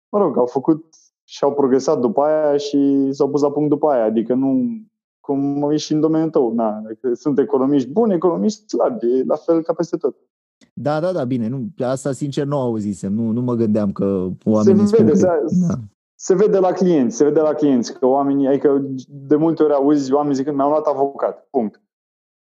mă 0.09 0.19
rog, 0.19 0.37
au 0.37 0.47
făcut 0.47 0.85
și 1.25 1.45
au 1.45 1.55
progresat 1.55 2.01
după 2.01 2.23
aia 2.23 2.57
și 2.57 3.09
s-au 3.11 3.31
pus 3.31 3.41
la 3.41 3.51
punct 3.51 3.69
după 3.69 3.89
aia. 3.89 4.05
Adică 4.05 4.35
nu, 4.35 4.65
cum 5.21 5.71
e 5.71 5.77
și 5.77 5.93
în 5.93 6.01
domeniul 6.01 6.31
tău. 6.31 6.53
Na, 6.53 6.77
adică 6.77 7.15
sunt 7.15 7.39
economiști 7.39 7.89
buni, 7.89 8.15
economiști 8.15 8.69
slabi. 8.69 9.07
E 9.07 9.25
la 9.27 9.37
fel 9.37 9.63
ca 9.63 9.73
peste 9.73 9.97
tot. 9.97 10.17
Da, 10.73 11.01
da, 11.01 11.13
da, 11.13 11.25
bine. 11.25 11.49
Nu, 11.49 11.67
asta 11.85 12.13
sincer 12.13 12.47
nu 12.47 12.59
auzisem. 12.59 13.13
Nu, 13.13 13.31
nu 13.31 13.41
mă 13.41 13.55
gândeam 13.55 13.93
că 13.93 14.29
oamenii 14.45 14.87
se 14.87 14.97
vede, 14.97 15.11
că... 15.11 15.17
Se, 15.17 15.27
da 15.69 15.75
se 16.21 16.35
vede 16.35 16.59
la 16.59 16.73
clienți, 16.73 17.17
se 17.17 17.25
vede 17.25 17.41
la 17.41 17.55
clienți 17.55 17.99
că 17.99 18.07
oamenii, 18.07 18.47
adică 18.47 18.87
de 19.07 19.37
multe 19.37 19.63
ori 19.63 19.73
auzi 19.73 20.13
oameni 20.13 20.35
zicând 20.35 20.57
mi-am 20.57 20.69
luat 20.69 20.87
avocat, 20.87 21.47
punct. 21.51 21.83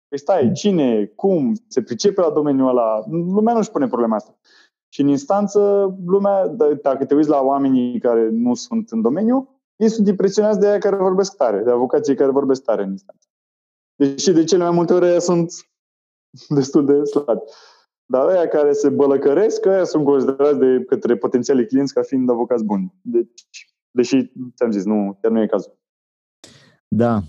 Păi 0.10 0.20
stai, 0.20 0.52
cine, 0.52 1.06
cum, 1.06 1.54
se 1.68 1.82
pricepe 1.82 2.22
la 2.22 2.30
domeniul 2.30 2.68
ăla, 2.68 3.04
lumea 3.08 3.54
nu-și 3.54 3.72
pune 3.72 3.88
problema 3.88 4.16
asta. 4.16 4.38
Și 4.94 5.02
în 5.02 5.08
instanță, 5.08 5.60
lumea, 6.06 6.48
dacă 6.82 7.06
te 7.06 7.16
uiți 7.16 7.30
la 7.30 7.42
oamenii 7.42 8.00
care 8.00 8.30
nu 8.30 8.54
sunt 8.54 8.90
în 8.90 9.02
domeniu, 9.02 9.60
ei 9.76 9.90
sunt 9.90 10.08
impresionați 10.08 10.60
de 10.60 10.68
aia 10.68 10.78
care 10.78 10.96
vorbesc 10.96 11.36
tare, 11.36 11.64
de 11.64 11.72
avocații 11.72 12.16
care 12.16 12.32
vorbesc 12.32 12.64
tare 12.64 12.84
în 12.84 12.90
instanță. 12.90 13.28
Deși 13.96 14.32
de 14.32 14.44
cele 14.44 14.64
mai 14.64 14.72
multe 14.72 14.94
ori 14.94 15.22
sunt 15.22 15.54
destul 16.60 16.86
de 16.86 17.04
slabi. 17.04 17.42
Dar 18.06 18.28
aia 18.28 18.48
care 18.48 18.74
se 18.74 18.90
bălăcăresc, 18.90 19.66
aia 19.66 19.84
sunt 19.84 20.06
considerați 20.06 20.60
de 20.60 20.84
către 20.88 21.18
potențialii 21.18 21.68
clienți 21.68 21.94
ca 21.94 22.02
fiind 22.02 22.30
avocați 22.30 22.64
buni. 22.64 22.94
Deci, 23.02 23.46
deși, 23.92 24.32
ți-am 24.56 24.72
zis, 24.72 24.86
nu, 24.86 25.18
chiar 25.22 25.32
nu 25.32 25.42
e 25.42 25.48
cazul. 25.48 25.78
Da. 26.88 27.20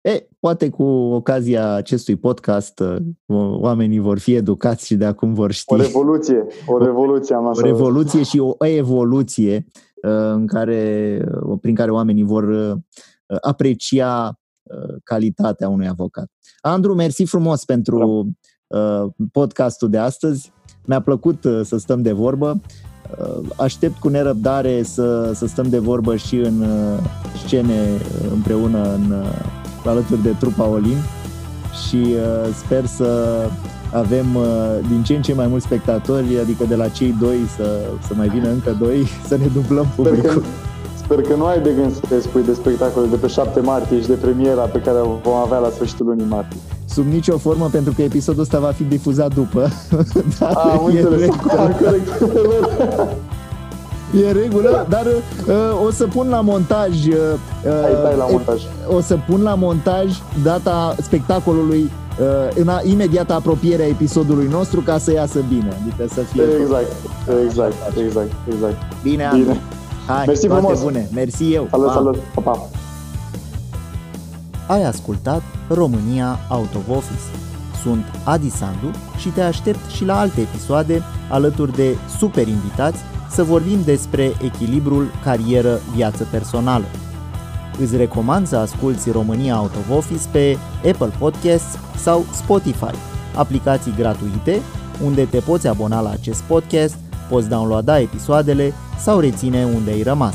E, 0.00 0.28
poate 0.40 0.70
cu 0.70 0.82
ocazia 0.82 1.72
acestui 1.72 2.16
podcast 2.16 2.80
uh, 2.80 2.96
oamenii 3.60 3.98
vor 3.98 4.18
fi 4.18 4.34
educați 4.34 4.86
și 4.86 4.96
de 4.96 5.04
acum 5.04 5.34
vor 5.34 5.52
ști. 5.52 5.72
O 5.72 5.76
revoluție, 5.76 6.46
o 6.66 6.78
revoluție 6.78 7.34
am 7.34 7.46
O 7.46 7.60
revoluție 7.60 8.22
și 8.22 8.38
o 8.38 8.66
evoluție 8.66 9.66
uh, 10.02 10.32
în 10.32 10.46
care, 10.46 11.22
uh, 11.42 11.58
prin 11.60 11.74
care 11.74 11.90
oamenii 11.90 12.24
vor 12.24 12.76
aprecia 13.40 14.38
calitatea 15.04 15.68
unui 15.68 15.88
avocat. 15.88 16.30
Andru, 16.60 16.94
mersi 16.94 17.24
frumos 17.24 17.64
pentru 17.64 17.98
da 17.98 18.04
Uh, 18.68 19.06
podcastul 19.32 19.90
de 19.90 19.98
astăzi. 19.98 20.52
Mi-a 20.84 21.00
plăcut 21.00 21.44
uh, 21.44 21.60
să 21.64 21.76
stăm 21.76 22.02
de 22.02 22.12
vorbă. 22.12 22.60
Uh, 23.18 23.50
aștept 23.56 23.98
cu 23.98 24.08
nerăbdare 24.08 24.82
să, 24.82 25.32
să 25.34 25.46
stăm 25.46 25.68
de 25.68 25.78
vorbă 25.78 26.16
și 26.16 26.36
în 26.36 26.64
scene 27.44 28.00
împreună 28.32 28.94
în, 28.94 29.14
alături 29.88 30.22
de 30.22 30.34
trupa 30.38 30.66
Olin 30.66 30.98
și 31.86 32.14
sper 32.64 32.86
să 32.86 33.40
avem 33.92 34.26
din 34.88 35.02
ce 35.02 35.14
în 35.14 35.22
ce 35.22 35.34
mai 35.34 35.46
mulți 35.46 35.64
spectatori, 35.64 36.38
adică 36.40 36.64
de 36.68 36.74
la 36.74 36.88
cei 36.88 37.14
doi 37.20 37.38
să, 37.56 37.80
să 38.06 38.12
mai 38.16 38.28
vină 38.28 38.48
încă 38.48 38.76
doi, 38.80 39.06
să 39.28 39.36
ne 39.36 39.46
dublăm 39.54 39.86
publicul. 39.96 40.18
Sper 40.20 40.32
că, 40.32 40.42
sper 40.96 41.20
că 41.20 41.34
nu 41.34 41.44
ai 41.44 41.60
de 41.60 41.72
gând 41.80 41.94
să 41.94 42.00
te 42.08 42.20
spui 42.20 42.42
de 42.42 42.54
spectacole 42.54 43.06
de 43.06 43.16
pe 43.16 43.26
7 43.26 43.60
martie 43.60 44.00
și 44.00 44.06
de 44.06 44.14
premiera 44.14 44.62
pe 44.62 44.78
care 44.78 44.98
o 44.98 45.18
vom 45.22 45.34
avea 45.34 45.58
la 45.58 45.70
sfârșitul 45.70 46.06
lunii 46.06 46.26
martie 46.28 46.58
sub 46.98 47.06
nicio 47.06 47.38
formă, 47.38 47.68
pentru 47.72 47.92
că 47.92 48.02
episodul 48.02 48.42
ăsta 48.42 48.58
va 48.58 48.70
fi 48.70 48.82
difuzat 48.82 49.34
după. 49.34 49.68
dar 50.38 50.52
A, 50.54 50.80
e 50.94 51.00
înțeles. 51.00 51.34
E 54.16 54.32
regulă, 54.32 54.86
dar 54.88 55.06
uh, 55.06 55.86
o 55.86 55.90
să 55.90 56.06
pun 56.06 56.28
la 56.28 56.40
montaj 56.40 57.06
uh, 57.06 57.14
Hai, 57.64 58.16
la 58.16 58.26
montaj. 58.30 58.62
O 58.96 59.00
să 59.00 59.18
pun 59.26 59.42
la 59.42 59.54
montaj 59.54 60.12
data 60.42 60.94
spectacolului 61.02 61.90
uh, 62.20 62.26
în 62.54 62.68
a, 62.68 62.80
imediată 62.84 63.32
apropiere 63.32 63.82
a 63.82 63.86
episodului 63.86 64.46
nostru 64.50 64.80
ca 64.80 64.98
să 64.98 65.12
iasă 65.12 65.38
bine, 65.48 65.76
adică 65.80 66.14
să 66.14 66.20
fie 66.20 66.42
Exact, 66.60 66.86
exact, 67.44 67.74
exact, 67.96 68.30
exact. 68.52 68.76
Bine, 69.02 69.30
bine. 69.32 69.60
Hai, 70.06 70.24
Mersi 70.26 70.46
frumos. 70.46 70.82
bune. 70.82 71.08
Mersi 71.14 71.52
eu. 71.52 71.66
Salut, 71.70 71.86
pa. 71.86 71.92
salut. 71.92 72.16
Pa, 72.34 72.40
pa. 72.40 72.68
Ai 74.66 74.84
ascultat 74.84 75.42
România 75.68 76.38
Out 76.50 76.74
of 76.74 76.96
Office. 76.96 77.22
Sunt 77.82 78.04
Adi 78.24 78.50
Sandu 78.50 78.90
și 79.16 79.28
te 79.28 79.42
aștept 79.42 79.90
și 79.90 80.04
la 80.04 80.18
alte 80.18 80.40
episoade 80.40 81.02
alături 81.30 81.72
de 81.72 81.96
super 82.18 82.48
invitați 82.48 82.98
să 83.30 83.42
vorbim 83.42 83.78
despre 83.84 84.32
echilibrul 84.42 85.06
carieră-viață 85.24 86.26
personală. 86.30 86.84
Îți 87.80 87.96
recomand 87.96 88.46
să 88.46 88.56
asculti 88.56 89.10
România 89.10 89.60
Out 89.60 89.74
of 89.74 89.96
Office 89.96 90.28
pe 90.32 90.56
Apple 90.76 91.12
Podcasts 91.18 91.78
sau 91.96 92.24
Spotify, 92.32 92.94
aplicații 93.34 93.94
gratuite 93.96 94.60
unde 95.04 95.24
te 95.24 95.38
poți 95.38 95.68
abona 95.68 96.00
la 96.00 96.10
acest 96.10 96.42
podcast, 96.42 96.96
poți 97.28 97.48
downloada 97.48 98.00
episoadele 98.00 98.72
sau 98.98 99.18
reține 99.18 99.64
unde 99.74 99.90
ai 99.90 100.02
rămas. 100.02 100.34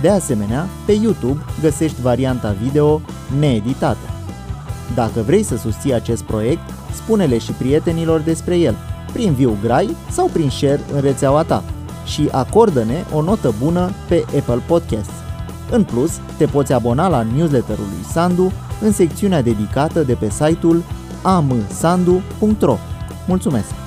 De 0.00 0.08
asemenea, 0.08 0.66
pe 0.86 0.92
YouTube 0.92 1.44
găsești 1.60 2.00
varianta 2.00 2.56
video 2.62 3.00
needitată. 3.38 4.08
Dacă 4.94 5.20
vrei 5.26 5.42
să 5.42 5.56
susții 5.56 5.94
acest 5.94 6.22
proiect, 6.22 6.70
spune-le 6.94 7.38
și 7.38 7.52
prietenilor 7.52 8.20
despre 8.20 8.56
el, 8.56 8.74
prin 9.12 9.32
viu 9.32 9.56
grai 9.62 9.96
sau 10.10 10.30
prin 10.32 10.50
share 10.50 10.80
în 10.94 11.00
rețeaua 11.00 11.42
ta 11.42 11.64
și 12.04 12.28
acordă-ne 12.32 13.04
o 13.12 13.22
notă 13.22 13.54
bună 13.62 13.90
pe 14.08 14.24
Apple 14.38 14.62
Podcasts. 14.66 15.12
În 15.70 15.84
plus, 15.84 16.12
te 16.36 16.46
poți 16.46 16.72
abona 16.72 17.08
la 17.08 17.22
newsletterul 17.36 17.84
lui 17.84 18.04
Sandu 18.12 18.52
în 18.80 18.92
secțiunea 18.92 19.42
dedicată 19.42 20.02
de 20.02 20.14
pe 20.14 20.30
site-ul 20.30 20.82
amsandu.ro. 21.22 22.78
Mulțumesc! 23.26 23.83